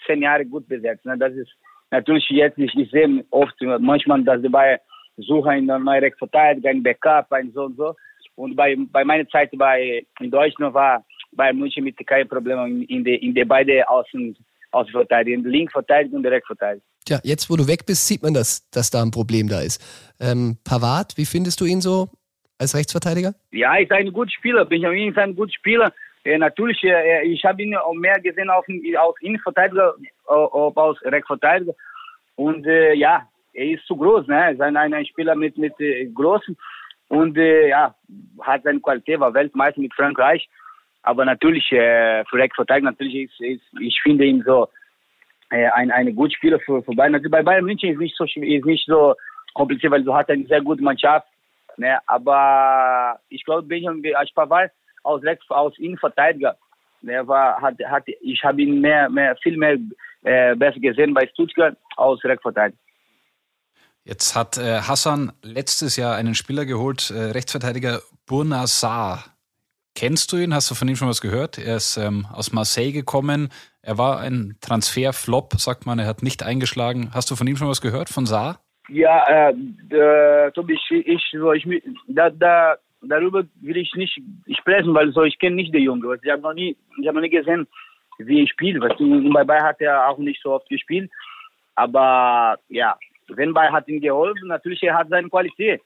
zehn 0.06 0.22
Jahre 0.22 0.44
gut 0.44 0.68
besetzt. 0.68 1.04
Ne? 1.04 1.16
Das 1.18 1.32
ist 1.32 1.50
natürlich 1.90 2.28
jetzt, 2.30 2.58
ich, 2.58 2.74
ich 2.74 2.90
sehe 2.90 3.24
oft, 3.30 3.54
manchmal, 3.80 4.22
dass 4.24 4.42
die 4.42 4.48
Bayer 4.48 4.80
suchen 5.16 5.50
einen 5.50 5.66
neuen 5.66 6.02
Rechtsverteidiger, 6.02 6.70
einen 6.70 6.82
Backup, 6.82 7.32
ein 7.32 7.50
so 7.52 7.64
und 7.64 7.76
so. 7.76 7.94
Und 8.36 8.54
bei, 8.54 8.76
bei 8.92 9.04
meiner 9.04 9.28
Zeit 9.28 9.50
bei, 9.56 10.06
in 10.20 10.30
Deutschland 10.30 10.74
war 10.74 11.04
bei 11.32 11.52
München 11.52 11.84
mit 11.84 11.96
kein 12.06 12.28
Problem 12.28 12.58
in, 12.66 12.82
in, 12.82 13.04
de, 13.04 13.16
in 13.16 13.34
de 13.34 13.44
beide 13.44 13.88
Außen, 13.88 14.36
Außenverteidigung, 14.70 15.44
Linkverteidigung 15.44 16.18
und 16.18 16.22
Direktverteidigung. 16.22 16.84
Tja, 17.04 17.18
jetzt 17.24 17.50
wo 17.50 17.56
du 17.56 17.66
weg 17.66 17.84
bist, 17.86 18.06
sieht 18.06 18.22
man, 18.22 18.34
dass, 18.34 18.68
dass 18.70 18.90
da 18.90 19.02
ein 19.02 19.10
Problem 19.10 19.48
da 19.48 19.60
ist. 19.60 19.82
Ähm, 20.20 20.58
Pavard, 20.62 21.16
wie 21.16 21.24
findest 21.24 21.60
du 21.60 21.64
ihn 21.64 21.80
so 21.80 22.08
als 22.58 22.76
Rechtsverteidiger? 22.76 23.34
Ja, 23.50 23.76
ist 23.76 23.90
ein 23.90 24.12
guter 24.12 24.30
Spieler. 24.30 24.64
Benjamin 24.64 25.10
ist 25.10 25.18
ein 25.18 25.34
guter 25.34 25.52
Spieler. 25.52 25.92
Äh, 26.24 26.38
natürlich, 26.38 26.82
äh, 26.84 27.24
ich 27.24 27.44
habe 27.44 27.62
ihn 27.62 27.74
auch 27.76 27.94
mehr 27.94 28.20
gesehen 28.20 28.50
auf, 28.50 28.66
als 28.68 29.14
Innenverteidiger, 29.20 29.94
äh, 30.28 30.80
als 30.80 31.02
Rechtsverteidiger. 31.02 31.74
Und 32.36 32.66
äh, 32.66 32.94
ja, 32.94 33.26
er 33.52 33.66
ist 33.66 33.86
zu 33.86 33.96
groß, 33.96 34.26
ne? 34.26 34.36
Er 34.36 34.50
ist 34.52 34.60
ein, 34.60 34.76
ein 34.76 35.06
Spieler 35.06 35.34
mit, 35.34 35.58
mit 35.58 35.78
äh, 35.80 36.06
großen 36.06 36.56
und 37.08 37.36
äh, 37.36 37.68
ja, 37.68 37.94
hat 38.42 38.62
seine 38.62 38.80
Qualität, 38.80 39.18
war 39.18 39.34
Weltmeister 39.34 39.80
mit 39.80 39.94
Frankreich. 39.94 40.48
Aber 41.02 41.24
natürlich, 41.24 41.70
äh, 41.72 42.24
für 42.26 42.36
Rechtsverteidiger, 42.36 42.90
natürlich 42.90 43.30
ist, 43.30 43.40
ist, 43.40 43.80
ich 43.80 44.00
finde 44.02 44.24
ihn 44.24 44.42
so 44.46 44.68
äh, 45.50 45.68
ein, 45.70 45.90
eine 45.90 46.12
gute 46.12 46.34
Spieler 46.34 46.60
für, 46.60 46.82
für 46.82 46.94
Bayern. 46.94 47.14
Also 47.14 47.30
bei 47.30 47.42
Bayern 47.42 47.64
München 47.64 47.92
ist 47.92 47.98
nicht 47.98 48.16
so 48.16 48.24
ist 48.24 48.66
nicht 48.66 48.86
so 48.86 49.14
kompliziert, 49.54 49.92
weil 49.92 50.04
du 50.04 50.14
hast 50.14 50.28
eine 50.28 50.46
sehr 50.46 50.60
gute 50.60 50.82
Mannschaft. 50.82 51.26
Ne? 51.78 51.98
Aber 52.06 53.18
ich 53.28 53.44
glaube, 53.44 53.62
Benjamin 53.62 54.02
Pavard 54.34 54.70
aus 55.02 55.22
Rechts, 55.22 55.48
aus 55.50 55.78
Innenverteidiger, 55.78 56.56
der 57.00 57.26
war, 57.26 57.60
hat, 57.60 57.76
hat, 57.86 58.04
ich 58.20 58.42
habe 58.42 58.60
ihn 58.60 58.80
mehr, 58.80 59.08
mehr, 59.08 59.36
viel 59.36 59.56
mehr 59.56 59.78
äh, 60.22 60.54
besser 60.56 60.80
gesehen 60.80 61.14
bei 61.14 61.28
Stuttgart 61.32 61.76
aus 61.96 62.22
Rechtsverteidiger. 62.24 62.78
Jetzt 64.04 64.34
hat 64.34 64.56
äh, 64.56 64.80
Hassan 64.80 65.32
letztes 65.42 65.96
Jahr 65.96 66.16
einen 66.16 66.34
Spieler 66.34 66.64
geholt, 66.64 67.10
äh, 67.10 67.32
Rechtsverteidiger 67.32 68.00
Burna 68.26 68.66
Saar. 68.66 69.24
Kennst 69.94 70.32
du 70.32 70.36
ihn? 70.36 70.54
Hast 70.54 70.70
du 70.70 70.74
von 70.74 70.88
ihm 70.88 70.96
schon 70.96 71.08
was 71.08 71.20
gehört? 71.20 71.58
Er 71.58 71.76
ist 71.76 71.96
ähm, 71.96 72.26
aus 72.32 72.52
Marseille 72.52 72.92
gekommen. 72.92 73.48
Er 73.82 73.98
war 73.98 74.20
ein 74.20 74.56
Transferflop, 74.60 75.54
sagt 75.54 75.86
man. 75.86 75.98
Er 75.98 76.06
hat 76.06 76.22
nicht 76.22 76.42
eingeschlagen. 76.42 77.10
Hast 77.12 77.30
du 77.30 77.36
von 77.36 77.46
ihm 77.46 77.56
schon 77.56 77.68
was 77.68 77.80
gehört, 77.80 78.08
von 78.08 78.24
Saar? 78.24 78.60
Ja, 78.88 79.24
äh, 79.28 79.54
äh, 79.90 80.52
Tobi, 80.52 80.74
ich, 80.74 81.06
ich, 81.06 81.22
so, 81.32 81.52
ich, 81.52 81.66
da, 82.06 82.30
da, 82.30 82.76
darüber 83.02 83.44
will 83.60 83.76
ich 83.76 83.92
nicht 83.94 84.18
sprechen, 84.58 84.94
weil 84.94 85.12
so, 85.12 85.24
ich 85.24 85.38
kenne 85.38 85.56
nicht 85.56 85.74
den 85.74 85.82
Jungen. 85.82 86.18
Ich 86.22 86.30
habe 86.30 86.42
noch 86.42 86.54
nie, 86.54 86.76
ich 87.00 87.06
habe 87.06 87.16
noch 87.16 87.22
nie 87.22 87.30
gesehen, 87.30 87.66
wie 88.18 88.42
er 88.42 88.48
spielt. 88.48 88.80
Weißt 88.80 89.00
du, 89.00 89.32
bei 89.32 89.44
Bayern 89.44 89.64
hat 89.64 89.80
er 89.80 90.08
auch 90.08 90.18
nicht 90.18 90.42
so 90.42 90.52
oft 90.52 90.68
gespielt. 90.68 91.10
Aber 91.74 92.58
ja, 92.68 92.96
wenn 93.28 93.54
Bayern 93.54 93.72
hat 93.72 93.88
ihm 93.88 94.00
geholfen, 94.00 94.48
natürlich 94.48 94.82
er 94.82 94.96
hat 94.96 95.08
seine 95.08 95.28
Qualität 95.28 95.80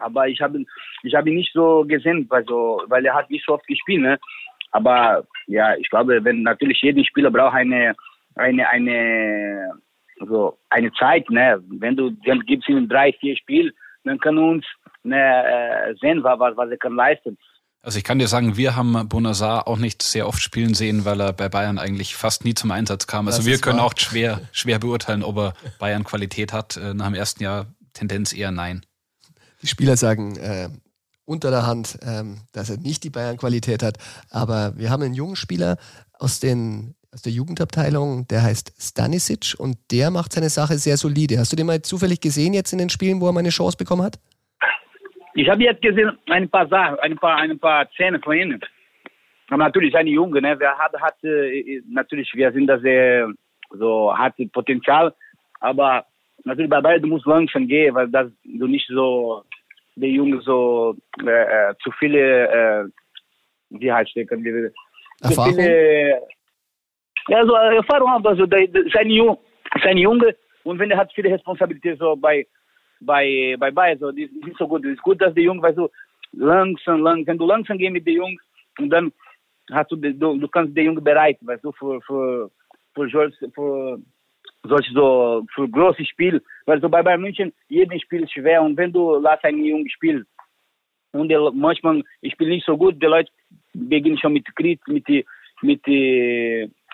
aber 0.00 0.28
ich 0.28 0.40
habe 0.40 0.64
ich 1.02 1.14
habe 1.14 1.28
ihn 1.30 1.36
nicht 1.36 1.52
so 1.52 1.84
gesehen, 1.86 2.26
also, 2.30 2.82
weil 2.86 3.04
er 3.04 3.14
hat 3.14 3.30
nicht 3.30 3.44
so 3.44 3.54
oft 3.54 3.66
gespielt. 3.66 4.02
Ne? 4.02 4.18
Aber 4.72 5.24
ja, 5.46 5.74
ich 5.76 5.88
glaube, 5.90 6.22
wenn 6.24 6.42
natürlich 6.42 6.80
jeder 6.82 7.04
Spieler 7.04 7.30
braucht 7.30 7.54
eine 7.54 7.94
eine 8.36 8.68
eine 8.68 9.72
so 10.26 10.58
eine 10.70 10.92
Zeit, 10.92 11.28
ne? 11.30 11.62
Wenn 11.68 11.96
du 11.96 12.10
dann 12.26 12.40
gibst 12.40 12.68
ihm 12.68 12.88
drei 12.88 13.12
vier 13.12 13.36
Spiele, 13.36 13.72
dann 14.04 14.18
kann 14.18 14.36
uns 14.36 14.66
ne, 15.04 15.16
äh, 15.16 15.94
sehen, 16.00 16.22
was 16.24 16.56
was 16.56 16.70
er 16.70 16.76
kann 16.76 16.96
leisten. 16.96 17.38
Also 17.80 17.98
ich 17.98 18.04
kann 18.04 18.18
dir 18.18 18.28
sagen, 18.28 18.56
wir 18.56 18.74
haben 18.76 19.08
Bonazar 19.08 19.68
auch 19.68 19.78
nicht 19.78 20.02
sehr 20.02 20.26
oft 20.26 20.42
spielen 20.42 20.74
sehen, 20.74 21.04
weil 21.04 21.20
er 21.20 21.32
bei 21.32 21.48
Bayern 21.48 21.78
eigentlich 21.78 22.16
fast 22.16 22.44
nie 22.44 22.54
zum 22.54 22.70
Einsatz 22.70 23.06
kam. 23.06 23.28
Also 23.28 23.38
das 23.38 23.46
wir 23.46 23.58
können 23.58 23.78
wahr. 23.78 23.86
auch 23.86 23.94
schwer, 23.96 24.40
schwer 24.52 24.78
beurteilen, 24.78 25.22
ob 25.22 25.38
er 25.38 25.54
Bayern 25.78 26.04
Qualität 26.04 26.52
hat. 26.52 26.76
Äh, 26.76 26.94
nach 26.94 27.06
dem 27.06 27.14
ersten 27.14 27.42
Jahr 27.42 27.66
Tendenz 27.94 28.32
eher 28.32 28.50
nein. 28.50 28.84
Die 29.62 29.68
Spieler 29.68 29.96
sagen 29.96 30.36
äh, 30.36 30.68
unter 31.24 31.50
der 31.50 31.66
Hand, 31.66 31.98
ähm, 32.02 32.38
dass 32.52 32.70
er 32.70 32.78
nicht 32.78 33.04
die 33.04 33.10
Bayern-Qualität 33.10 33.82
hat. 33.82 33.98
Aber 34.30 34.76
wir 34.76 34.90
haben 34.90 35.02
einen 35.02 35.14
jungen 35.14 35.36
Spieler 35.36 35.76
aus, 36.14 36.40
den, 36.40 36.94
aus 37.12 37.22
der 37.22 37.32
Jugendabteilung, 37.32 38.26
der 38.28 38.42
heißt 38.42 38.72
Stanisic 38.78 39.54
und 39.58 39.78
der 39.90 40.10
macht 40.10 40.32
seine 40.32 40.50
Sache 40.50 40.78
sehr 40.78 40.96
solide. 40.96 41.38
Hast 41.38 41.52
du 41.52 41.56
den 41.56 41.66
mal 41.66 41.82
zufällig 41.82 42.20
gesehen 42.20 42.54
jetzt 42.54 42.72
in 42.72 42.78
den 42.78 42.90
Spielen, 42.90 43.20
wo 43.20 43.26
er 43.26 43.32
mal 43.32 43.40
eine 43.40 43.50
Chance 43.50 43.76
bekommen 43.76 44.02
hat? 44.02 44.18
Ich 45.38 45.48
habe 45.48 45.62
jetzt 45.62 45.80
gesehen 45.80 46.18
ein 46.30 46.48
paar 46.50 46.66
Sachen, 46.66 46.98
ein 46.98 47.16
paar, 47.16 47.36
ein 47.36 47.56
paar 47.60 47.86
Szenen 47.94 48.20
von 48.20 48.36
ihnen. 48.36 48.60
Aber 49.46 49.58
natürlich 49.58 49.94
eine 49.94 50.10
Junge, 50.10 50.42
ne? 50.42 50.58
Wer 50.58 50.76
hat, 50.76 50.92
hat 51.00 51.22
äh, 51.22 51.80
natürlich, 51.88 52.28
wir 52.34 52.50
sind 52.50 52.66
da 52.66 52.76
sehr 52.80 53.32
so 53.70 54.12
hat 54.18 54.34
Potenzial, 54.52 55.14
aber 55.60 56.04
natürlich 56.42 56.68
bei 56.68 56.80
beiden 56.80 57.08
muss 57.08 57.24
langsam 57.24 57.68
gehen, 57.68 57.94
weil 57.94 58.08
das 58.08 58.26
du 58.42 58.66
nicht 58.66 58.88
so 58.88 59.44
der 59.94 60.08
Junge 60.08 60.40
so 60.40 60.96
äh, 61.24 61.72
zu 61.84 61.92
viele 62.00 62.48
äh, 62.48 62.84
wie 63.70 63.92
heißt 63.92 64.16
der 64.16 64.26
kann 64.26 64.42
wir 64.42 64.72
viele 65.22 66.20
ja 67.28 67.46
so 67.46 67.52
Erfahrung 67.54 68.10
aber 68.10 68.34
so 68.34 68.46
der, 68.46 68.66
sein 68.92 69.10
Junge 69.10 69.38
sein 69.84 69.98
Junge 69.98 70.34
und 70.64 70.78
wenn 70.78 70.90
er 70.90 70.98
hat 70.98 71.12
viele 71.12 71.30
Responsabilität 71.30 71.98
so 71.98 72.16
bei 72.16 72.46
bei, 73.00 73.56
bei 73.58 73.70
Bayern, 73.70 73.98
so, 73.98 74.12
die 74.12 74.26
sind 74.26 74.44
nicht 74.44 74.58
so 74.58 74.66
gut. 74.66 74.84
Es 74.84 74.92
ist 74.92 75.02
gut, 75.02 75.20
dass 75.20 75.34
die 75.34 75.42
Jungs, 75.42 75.62
weißt 75.62 75.78
du, 75.78 75.88
langsam, 76.32 77.02
langsam, 77.02 77.26
wenn 77.26 77.38
du 77.38 77.46
langsam 77.46 77.78
gehst 77.78 77.92
mit 77.92 78.06
den 78.06 78.16
Jungs 78.16 78.42
und 78.78 78.90
dann 78.90 79.12
hast 79.70 79.90
du, 79.90 79.96
du, 79.96 80.38
du 80.38 80.48
kannst 80.48 80.76
den 80.76 80.86
Jungen 80.86 81.04
bereit, 81.04 81.38
weißt 81.40 81.64
du, 81.64 81.72
für, 81.72 82.00
für, 82.02 82.50
für, 82.94 83.32
für 83.54 83.98
solche 84.64 84.92
so, 84.92 85.44
für 85.54 85.68
große 85.68 86.04
Spiel. 86.04 86.42
Weil 86.66 86.80
so 86.80 86.88
bei 86.88 87.02
Bayern 87.02 87.20
München, 87.20 87.52
jedes 87.68 88.02
Spiel 88.02 88.22
ist 88.22 88.32
schwer 88.32 88.62
und 88.62 88.76
wenn 88.76 88.92
du 88.92 89.16
lass 89.16 89.42
einen 89.44 89.64
Jungen 89.64 89.88
spielen 89.90 90.26
und 91.12 91.28
der, 91.28 91.40
manchmal, 91.52 92.02
ich 92.20 92.32
spiele 92.32 92.50
nicht 92.50 92.66
so 92.66 92.76
gut, 92.76 93.00
die 93.00 93.06
Leute 93.06 93.30
beginnen 93.72 94.18
schon 94.18 94.34
mit 94.34 94.44
Kritik, 94.56 94.86
mit, 94.88 95.08
mit, 95.62 95.86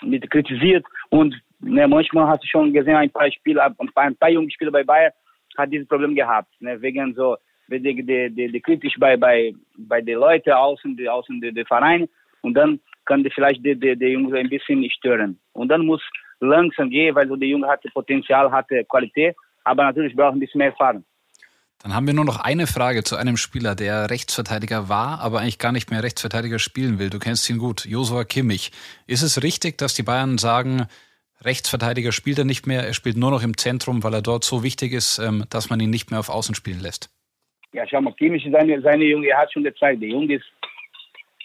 mit, 0.02 0.30
kritisiert 0.30 0.84
und 1.10 1.34
ne, 1.60 1.88
manchmal 1.88 2.28
hast 2.28 2.42
du 2.42 2.46
schon 2.46 2.72
gesehen, 2.72 2.96
ein 2.96 3.10
paar 3.10 3.30
Spieler, 3.30 3.64
ein 3.66 3.92
paar, 3.92 4.04
ein 4.04 4.16
paar 4.16 4.30
junge 4.30 4.50
Spieler 4.50 4.70
bei 4.70 4.84
Bayern 4.84 5.12
hat 5.56 5.72
dieses 5.72 5.88
Problem 5.88 6.14
gehabt, 6.14 6.52
ne, 6.60 6.80
wegen 6.80 7.14
so, 7.14 7.36
wegen 7.68 8.06
der, 8.06 8.30
der, 8.30 8.48
der 8.48 8.60
kritisch 8.60 8.94
bei, 8.98 9.16
bei, 9.16 9.52
bei 9.76 10.00
den 10.00 10.18
Leuten 10.18 10.50
außen, 10.50 10.96
die, 10.96 11.08
außen 11.08 11.40
der, 11.40 11.52
der 11.52 11.66
Verein 11.66 12.08
und 12.42 12.54
dann 12.54 12.80
kann 13.04 13.22
die 13.22 13.30
vielleicht 13.30 13.64
der, 13.64 13.74
der, 13.74 13.96
der 13.96 14.10
Junge 14.10 14.38
ein 14.38 14.48
bisschen 14.48 14.88
stören. 14.90 15.38
Und 15.52 15.68
dann 15.68 15.84
muss 15.84 16.02
langsam 16.40 16.90
gehen, 16.90 17.14
weil 17.14 17.28
so 17.28 17.36
der 17.36 17.48
Junge 17.48 17.68
hatte 17.68 17.88
Potenzial, 17.92 18.50
hatte 18.50 18.84
Qualität, 18.84 19.36
aber 19.64 19.84
natürlich 19.84 20.14
braucht 20.14 20.34
ein 20.34 20.40
bisschen 20.40 20.58
mehr 20.58 20.68
Erfahrung. 20.68 21.04
Dann 21.84 21.94
haben 21.94 22.06
wir 22.06 22.14
nur 22.14 22.24
noch 22.24 22.40
eine 22.40 22.66
Frage 22.66 23.04
zu 23.04 23.16
einem 23.16 23.36
Spieler, 23.36 23.74
der 23.74 24.08
Rechtsverteidiger 24.08 24.88
war, 24.88 25.20
aber 25.20 25.40
eigentlich 25.40 25.58
gar 25.58 25.70
nicht 25.70 25.90
mehr 25.90 26.02
Rechtsverteidiger 26.02 26.58
spielen 26.58 26.98
will. 26.98 27.10
Du 27.10 27.18
kennst 27.18 27.48
ihn 27.50 27.58
gut, 27.58 27.84
Josua 27.84 28.24
Kimmich. 28.24 28.72
Ist 29.06 29.20
es 29.20 29.42
richtig, 29.42 29.76
dass 29.76 29.92
die 29.92 30.02
Bayern 30.02 30.38
sagen, 30.38 30.86
Rechtsverteidiger 31.44 32.12
spielt 32.12 32.38
er 32.38 32.44
nicht 32.44 32.66
mehr, 32.66 32.82
er 32.86 32.94
spielt 32.94 33.16
nur 33.16 33.30
noch 33.30 33.42
im 33.42 33.56
Zentrum, 33.56 34.02
weil 34.02 34.14
er 34.14 34.22
dort 34.22 34.44
so 34.44 34.62
wichtig 34.62 34.92
ist, 34.92 35.18
ähm, 35.18 35.44
dass 35.50 35.70
man 35.70 35.80
ihn 35.80 35.90
nicht 35.90 36.10
mehr 36.10 36.20
auf 36.20 36.28
Außen 36.28 36.54
spielen 36.54 36.80
lässt? 36.80 37.10
Ja, 37.72 37.84
schau 37.86 38.00
mal, 38.00 38.14
Kimmich 38.14 38.46
ist 38.46 38.54
eine, 38.54 38.80
seine 38.80 39.04
Junge, 39.04 39.28
er 39.28 39.38
hat 39.38 39.52
schon 39.52 39.64
gezeigt, 39.64 40.00
der 40.00 40.08
Junge 40.08 40.34
ist, 40.34 40.44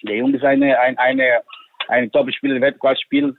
der 0.03 0.17
Junge 0.17 0.37
ist 0.37 0.43
eine, 0.43 0.79
eine, 0.79 0.99
eine, 0.99 1.41
eine 1.87 2.11
Top-Spieler, 2.11 2.61
Weltklasse-Spieler, 2.61 3.33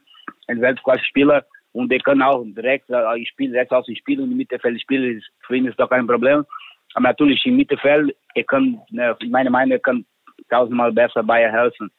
ein 0.49 0.61
Weltklasse-Spieler 0.61 1.45
und 1.73 1.91
der 1.91 2.01
kann 2.01 2.21
auch 2.21 2.45
direkt, 2.45 2.91
äh, 2.91 3.27
spielen, 3.27 3.53
direkt 3.53 3.73
aus 3.73 3.87
dem 3.87 3.97
Spiel 3.97 4.21
und 4.21 4.33
im 4.33 4.37
Mittelfeld 4.37 4.81
spielen, 4.81 5.23
für 5.47 5.57
ihn 5.57 5.67
ist 5.67 5.79
doch 5.79 5.89
kein 5.89 6.07
Problem. 6.07 6.45
Aber 6.95 7.09
natürlich 7.09 7.45
im 7.47 7.57
Mittelfeld, 7.57 8.15
er 8.35 8.45
kann, 8.45 8.81
ne, 8.91 9.17
meine 9.29 9.51
Meinung, 9.51 9.73
er 9.73 9.79
kann 9.79 10.05
tausendmal 10.49 10.93
besser 10.93 11.23
Bayern 11.23 11.53
helfen. 11.53 11.91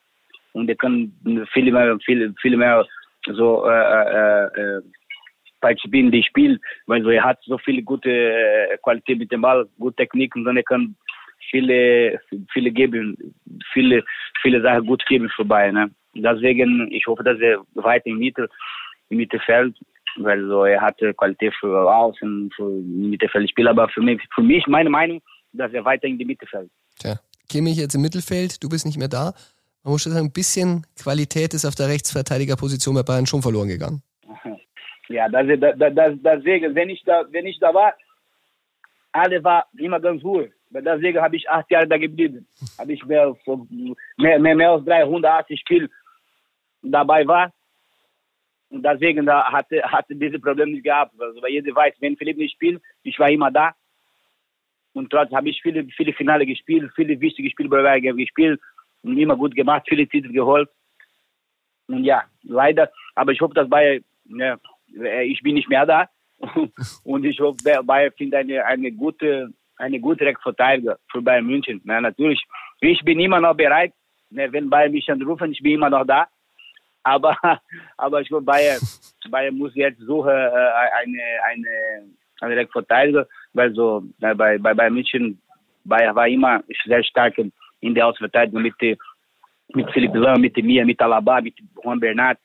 Und 0.53 0.69
er 0.69 0.75
kann 0.75 1.13
viel 1.53 1.71
mehr, 1.71 1.97
viel, 2.03 2.33
viel 2.41 2.57
mehr 2.57 2.85
so 3.27 3.65
äh, 3.65 3.71
äh, 3.71 4.45
äh, 4.45 4.81
partizipieren 5.59 6.07
in 6.07 6.19
das 6.19 6.25
Spiel, 6.25 6.59
weil 6.87 7.03
so, 7.03 7.09
er 7.09 7.23
hat 7.23 7.39
so 7.43 7.57
viele 7.57 7.83
gute 7.83 8.09
äh, 8.09 8.77
Qualität 8.81 9.19
mit 9.19 9.31
dem 9.31 9.41
Ball, 9.41 9.67
gute 9.79 9.97
Technik 9.97 10.35
und 10.35 10.45
dann 10.45 10.57
er 10.57 10.63
kann 10.63 10.95
viele, 11.49 12.19
viele 12.51 12.71
geben, 12.71 13.35
viele, 13.73 14.03
viele 14.41 14.61
Sachen 14.61 14.85
gut 14.85 15.05
geben 15.05 15.29
Bayern. 15.45 15.75
Ne? 15.75 15.91
Deswegen, 16.15 16.91
ich 16.91 17.05
hoffe, 17.07 17.23
dass 17.23 17.39
er 17.39 17.61
weiter 17.75 18.07
im, 18.07 18.17
Mitte, 18.17 18.49
im 19.09 19.17
Mittelfeld 19.17 19.75
weil 20.17 20.45
so 20.47 20.65
er 20.65 20.81
hatte 20.81 21.13
Qualität 21.13 21.53
für 21.59 21.89
Außen, 21.89 22.49
für 22.55 22.69
Mittelfeldspiel, 22.69 23.67
aber 23.67 23.87
für 23.89 24.01
mich, 24.01 24.21
für 24.33 24.41
mich 24.41 24.65
meine 24.67 24.89
Meinung, 24.89 25.21
dass 25.53 25.71
er 25.73 25.85
weiter 25.85 26.07
in 26.07 26.17
die 26.17 26.25
Mitte 26.25 26.45
fällt. 26.47 26.69
Tja, 26.99 27.19
Kimmich 27.49 27.77
jetzt 27.77 27.95
im 27.95 28.01
Mittelfeld, 28.01 28.63
du 28.63 28.69
bist 28.69 28.85
nicht 28.85 28.97
mehr 28.97 29.07
da. 29.07 29.33
Man 29.83 29.93
muss 29.93 30.03
schon 30.03 30.11
sagen, 30.11 30.27
ein 30.27 30.33
bisschen 30.33 30.85
Qualität 31.01 31.53
ist 31.53 31.65
auf 31.65 31.75
der 31.75 31.87
Rechtsverteidigerposition 31.87 32.95
bei 32.95 33.03
Bayern 33.03 33.25
schon 33.25 33.41
verloren 33.41 33.67
gegangen. 33.67 34.01
Ja, 35.09 35.27
das, 35.27 35.45
das, 35.59 35.93
das, 35.93 36.13
deswegen, 36.23 36.73
wenn 36.73 36.87
ich 36.87 37.03
da, 37.03 37.25
wenn 37.31 37.45
ich 37.45 37.59
da 37.59 37.73
war, 37.73 37.93
alle 39.11 39.43
war 39.43 39.65
immer 39.77 39.99
ganz 39.99 40.23
ruhig. 40.23 40.53
Deswegen 40.69 41.19
habe 41.19 41.35
ich 41.35 41.49
acht 41.49 41.69
Jahre 41.69 41.85
da 41.85 41.97
geblieben. 41.97 42.47
Habe 42.79 42.93
ich 42.93 43.03
mehr, 43.03 43.35
mehr, 44.15 44.39
mehr, 44.39 44.55
mehr 44.55 44.71
als 44.71 44.85
380 44.85 45.59
Spiele 45.59 45.89
dabei 46.81 47.27
war 47.27 47.51
und 48.71 48.83
deswegen 48.83 49.25
da 49.25 49.51
hatte, 49.51 49.83
hatte 49.83 50.15
diese 50.15 50.39
Probleme 50.39 50.71
nicht 50.71 50.85
gehabt. 50.85 51.13
Also, 51.19 51.41
weil 51.41 51.51
jeder 51.51 51.75
weiß, 51.75 51.93
wenn 51.99 52.15
Philipp 52.15 52.37
nicht 52.37 52.53
spielt, 52.53 52.81
ich 53.03 53.19
war 53.19 53.29
immer 53.29 53.51
da. 53.51 53.75
Und 54.93 55.09
trotzdem 55.09 55.37
habe 55.37 55.49
ich 55.49 55.61
viele, 55.61 55.85
viele 55.95 56.13
Finale 56.13 56.45
gespielt, 56.45 56.91
viele 56.95 57.19
wichtige 57.19 57.49
Spiele 57.49 57.69
bei 57.69 57.99
gespielt 57.99 58.59
und 59.03 59.17
immer 59.17 59.35
gut 59.35 59.55
gemacht, 59.55 59.85
viele 59.87 60.07
Titel 60.07 60.31
geholt. 60.31 60.69
Und 61.87 62.03
ja, 62.03 62.23
leider, 62.43 62.89
aber 63.15 63.31
ich 63.31 63.41
hoffe, 63.41 63.53
dass 63.53 63.69
Bayern, 63.69 64.03
ja, 64.25 64.57
ich 65.23 65.41
bin 65.41 65.55
nicht 65.55 65.69
mehr 65.69 65.85
da. 65.85 66.09
und 67.03 67.23
ich 67.25 67.39
hoffe, 67.39 67.57
Bayern 67.83 68.13
findet 68.17 68.39
eine, 68.39 68.65
eine 68.65 68.91
gute, 68.91 69.53
eine 69.77 69.99
gute 69.99 70.25
Rechtsverteidiger 70.25 70.97
für 71.11 71.21
Bayern 71.21 71.45
München. 71.45 71.81
Na, 71.83 72.01
natürlich, 72.01 72.43
ich 72.79 73.01
bin 73.03 73.19
immer 73.19 73.39
noch 73.39 73.55
bereit, 73.55 73.93
ne, 74.29 74.51
wenn 74.51 74.69
Bayern 74.69 74.91
mich 74.91 75.09
anrufen, 75.09 75.51
ich 75.51 75.61
bin 75.61 75.73
immer 75.73 75.89
noch 75.89 76.05
da. 76.05 76.27
Aber, 77.03 77.35
aber 77.97 78.21
ich 78.21 78.27
glaube, 78.27 78.45
Bayern, 78.45 78.79
Bayern 79.29 79.57
muss 79.57 79.75
jetzt 79.75 79.99
suchen 79.99 80.29
äh, 80.29 80.69
eine, 81.01 81.21
eine, 81.49 81.69
eine 82.41 82.55
Rechtsverteidiger, 82.55 83.27
weil 83.53 83.73
so 83.73 84.03
bei, 84.19 84.33
bei 84.33 84.73
Bayern 84.73 84.93
München, 84.93 85.41
Bayern 85.83 86.15
war 86.15 86.27
immer 86.27 86.63
sehr 86.85 87.03
stark 87.03 87.35
in 87.81 87.93
der 87.93 88.07
Außenverteidigung 88.07 88.61
mit, 88.61 88.75
mit 89.73 89.91
Philipp 89.91 90.15
Lahm, 90.15 90.41
mit 90.41 90.55
mir, 90.57 90.85
mit 90.85 91.01
Alaba, 91.01 91.41
mit 91.41 91.55
Juan 91.83 91.99
Bernat, 91.99 92.37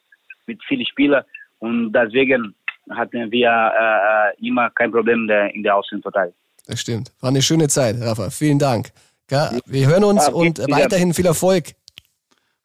mit 0.47 0.63
vielen 0.67 0.87
Spielern. 0.87 1.25
Und 1.59 1.93
deswegen 1.93 2.55
hatten 2.91 3.31
wir 3.31 3.51
äh, 3.51 4.47
immer 4.47 4.71
kein 4.71 4.91
Problem 4.91 5.29
in 5.55 5.63
der, 5.63 5.77
Außenverteidigung. 5.77 6.39
Das 6.67 6.81
stimmt. 6.81 7.13
War 7.21 7.31
eine 7.31 7.43
schöne 7.43 7.69
Zeit, 7.69 7.97
Rafa. 8.01 8.31
Vielen 8.31 8.59
Dank. 8.59 8.91
Wir 9.29 9.87
hören 9.87 10.05
uns 10.05 10.29
und 10.29 10.59
weiterhin 10.71 11.13
viel 11.13 11.27
Erfolg. 11.27 11.73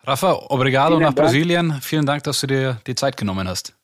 Rafa, 0.04 0.34
obrigado 0.50 0.96
Vielen 0.96 1.02
nach 1.02 1.14
Dank. 1.14 1.28
Brasilien. 1.28 1.74
Vielen 1.82 2.06
Dank, 2.06 2.24
dass 2.24 2.42
du 2.42 2.48
dir 2.48 2.80
die 2.88 2.96
Zeit 2.96 3.18
genommen 3.18 3.48
hast. 3.48 3.76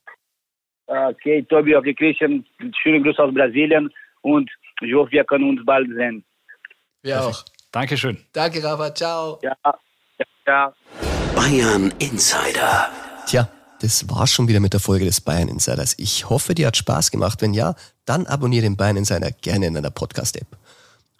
Okay, 0.88 1.44
Tobi, 1.44 1.76
okay, 1.76 1.94
Christian, 1.94 2.46
schönen 2.82 3.04
Gruß 3.04 3.20
aus 3.20 3.34
Brasilien 3.34 3.92
und 4.22 4.50
ich 4.82 4.94
hoffe, 4.94 5.12
wir 5.12 5.24
können 5.26 5.50
uns 5.50 5.66
bald 5.66 5.88
sehen. 5.96 6.24
Wir 7.02 7.22
auch. 7.22 7.44
Dankeschön. 7.72 8.18
Danke, 8.34 8.64
Rafa. 8.64 8.94
Ciao. 8.94 9.40
Ja, 9.42 9.56
ja, 9.64 10.26
ja. 10.48 10.74
Bayern 11.36 11.94
Insider. 12.00 12.90
Tja, 13.28 13.50
das 13.82 14.10
war's 14.10 14.32
schon 14.32 14.48
wieder 14.48 14.60
mit 14.60 14.74
der 14.74 14.80
Folge 14.80 15.06
des 15.06 15.22
Bayern 15.22 15.50
Insiders. 15.50 15.94
Ich 15.98 16.30
hoffe, 16.30 16.56
dir 16.56 16.68
hat 16.68 16.78
Spaß 16.78 17.12
gemacht. 17.12 17.42
Wenn 17.42 17.54
ja, 17.54 17.76
dann 18.06 18.26
abonniere 18.26 18.64
den 18.64 18.76
Bayern 18.76 18.98
Insider 18.98 19.32
gerne 19.32 19.68
in 19.68 19.74
deiner 19.76 19.92
Podcast-App. 19.92 20.48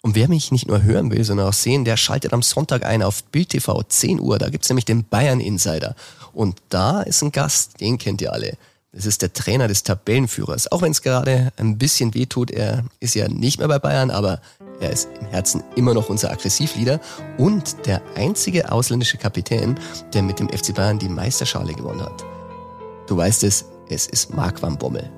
Und 0.00 0.14
wer 0.14 0.28
mich 0.28 0.52
nicht 0.52 0.68
nur 0.68 0.82
hören 0.82 1.10
will, 1.10 1.24
sondern 1.24 1.48
auch 1.48 1.52
sehen, 1.52 1.84
der 1.84 1.96
schaltet 1.96 2.32
am 2.32 2.42
Sonntag 2.42 2.84
ein 2.84 3.02
auf 3.02 3.24
Bild 3.24 3.50
TV 3.50 3.82
10 3.82 4.20
Uhr. 4.20 4.38
Da 4.38 4.48
gibt's 4.48 4.68
nämlich 4.68 4.84
den 4.84 5.04
Bayern 5.04 5.40
Insider. 5.40 5.94
Und 6.32 6.60
da 6.68 7.02
ist 7.02 7.22
ein 7.22 7.32
Gast, 7.32 7.80
den 7.80 7.98
kennt 7.98 8.20
ihr 8.22 8.32
alle. 8.32 8.56
Das 8.92 9.04
ist 9.04 9.20
der 9.20 9.34
Trainer 9.34 9.68
des 9.68 9.82
Tabellenführers. 9.82 10.72
Auch 10.72 10.80
wenn 10.80 10.92
es 10.92 11.02
gerade 11.02 11.52
ein 11.58 11.76
bisschen 11.76 12.14
wehtut, 12.14 12.50
er 12.50 12.84
ist 13.00 13.14
ja 13.14 13.28
nicht 13.28 13.58
mehr 13.58 13.68
bei 13.68 13.78
Bayern, 13.78 14.10
aber 14.10 14.40
er 14.80 14.90
ist 14.90 15.10
im 15.20 15.26
Herzen 15.26 15.62
immer 15.76 15.92
noch 15.92 16.08
unser 16.08 16.30
Aggressivleader 16.30 16.98
und 17.36 17.86
der 17.86 18.00
einzige 18.16 18.72
ausländische 18.72 19.18
Kapitän, 19.18 19.78
der 20.14 20.22
mit 20.22 20.40
dem 20.40 20.48
FC 20.48 20.74
Bayern 20.74 20.98
die 20.98 21.10
Meisterschale 21.10 21.74
gewonnen 21.74 22.00
hat. 22.00 22.24
Du 23.06 23.16
weißt 23.16 23.44
es, 23.44 23.66
es 23.90 24.06
ist 24.06 24.34
Marc 24.34 24.62
van 24.62 24.78
Bommel. 24.78 25.10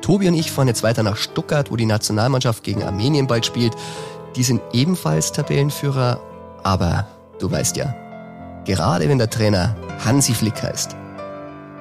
Tobi 0.00 0.26
und 0.26 0.34
ich 0.34 0.50
fahren 0.50 0.68
jetzt 0.68 0.82
weiter 0.82 1.04
nach 1.04 1.16
Stuttgart, 1.16 1.70
wo 1.70 1.76
die 1.76 1.86
Nationalmannschaft 1.86 2.64
gegen 2.64 2.82
Armenien 2.82 3.28
bald 3.28 3.46
spielt. 3.46 3.74
Die 4.34 4.42
sind 4.42 4.62
ebenfalls 4.72 5.30
Tabellenführer, 5.30 6.20
aber 6.64 7.06
du 7.38 7.50
weißt 7.50 7.76
ja, 7.76 7.94
gerade 8.64 9.08
wenn 9.08 9.18
der 9.18 9.30
Trainer 9.30 9.76
Hansi 10.04 10.34
Flick 10.34 10.60
heißt, 10.60 10.96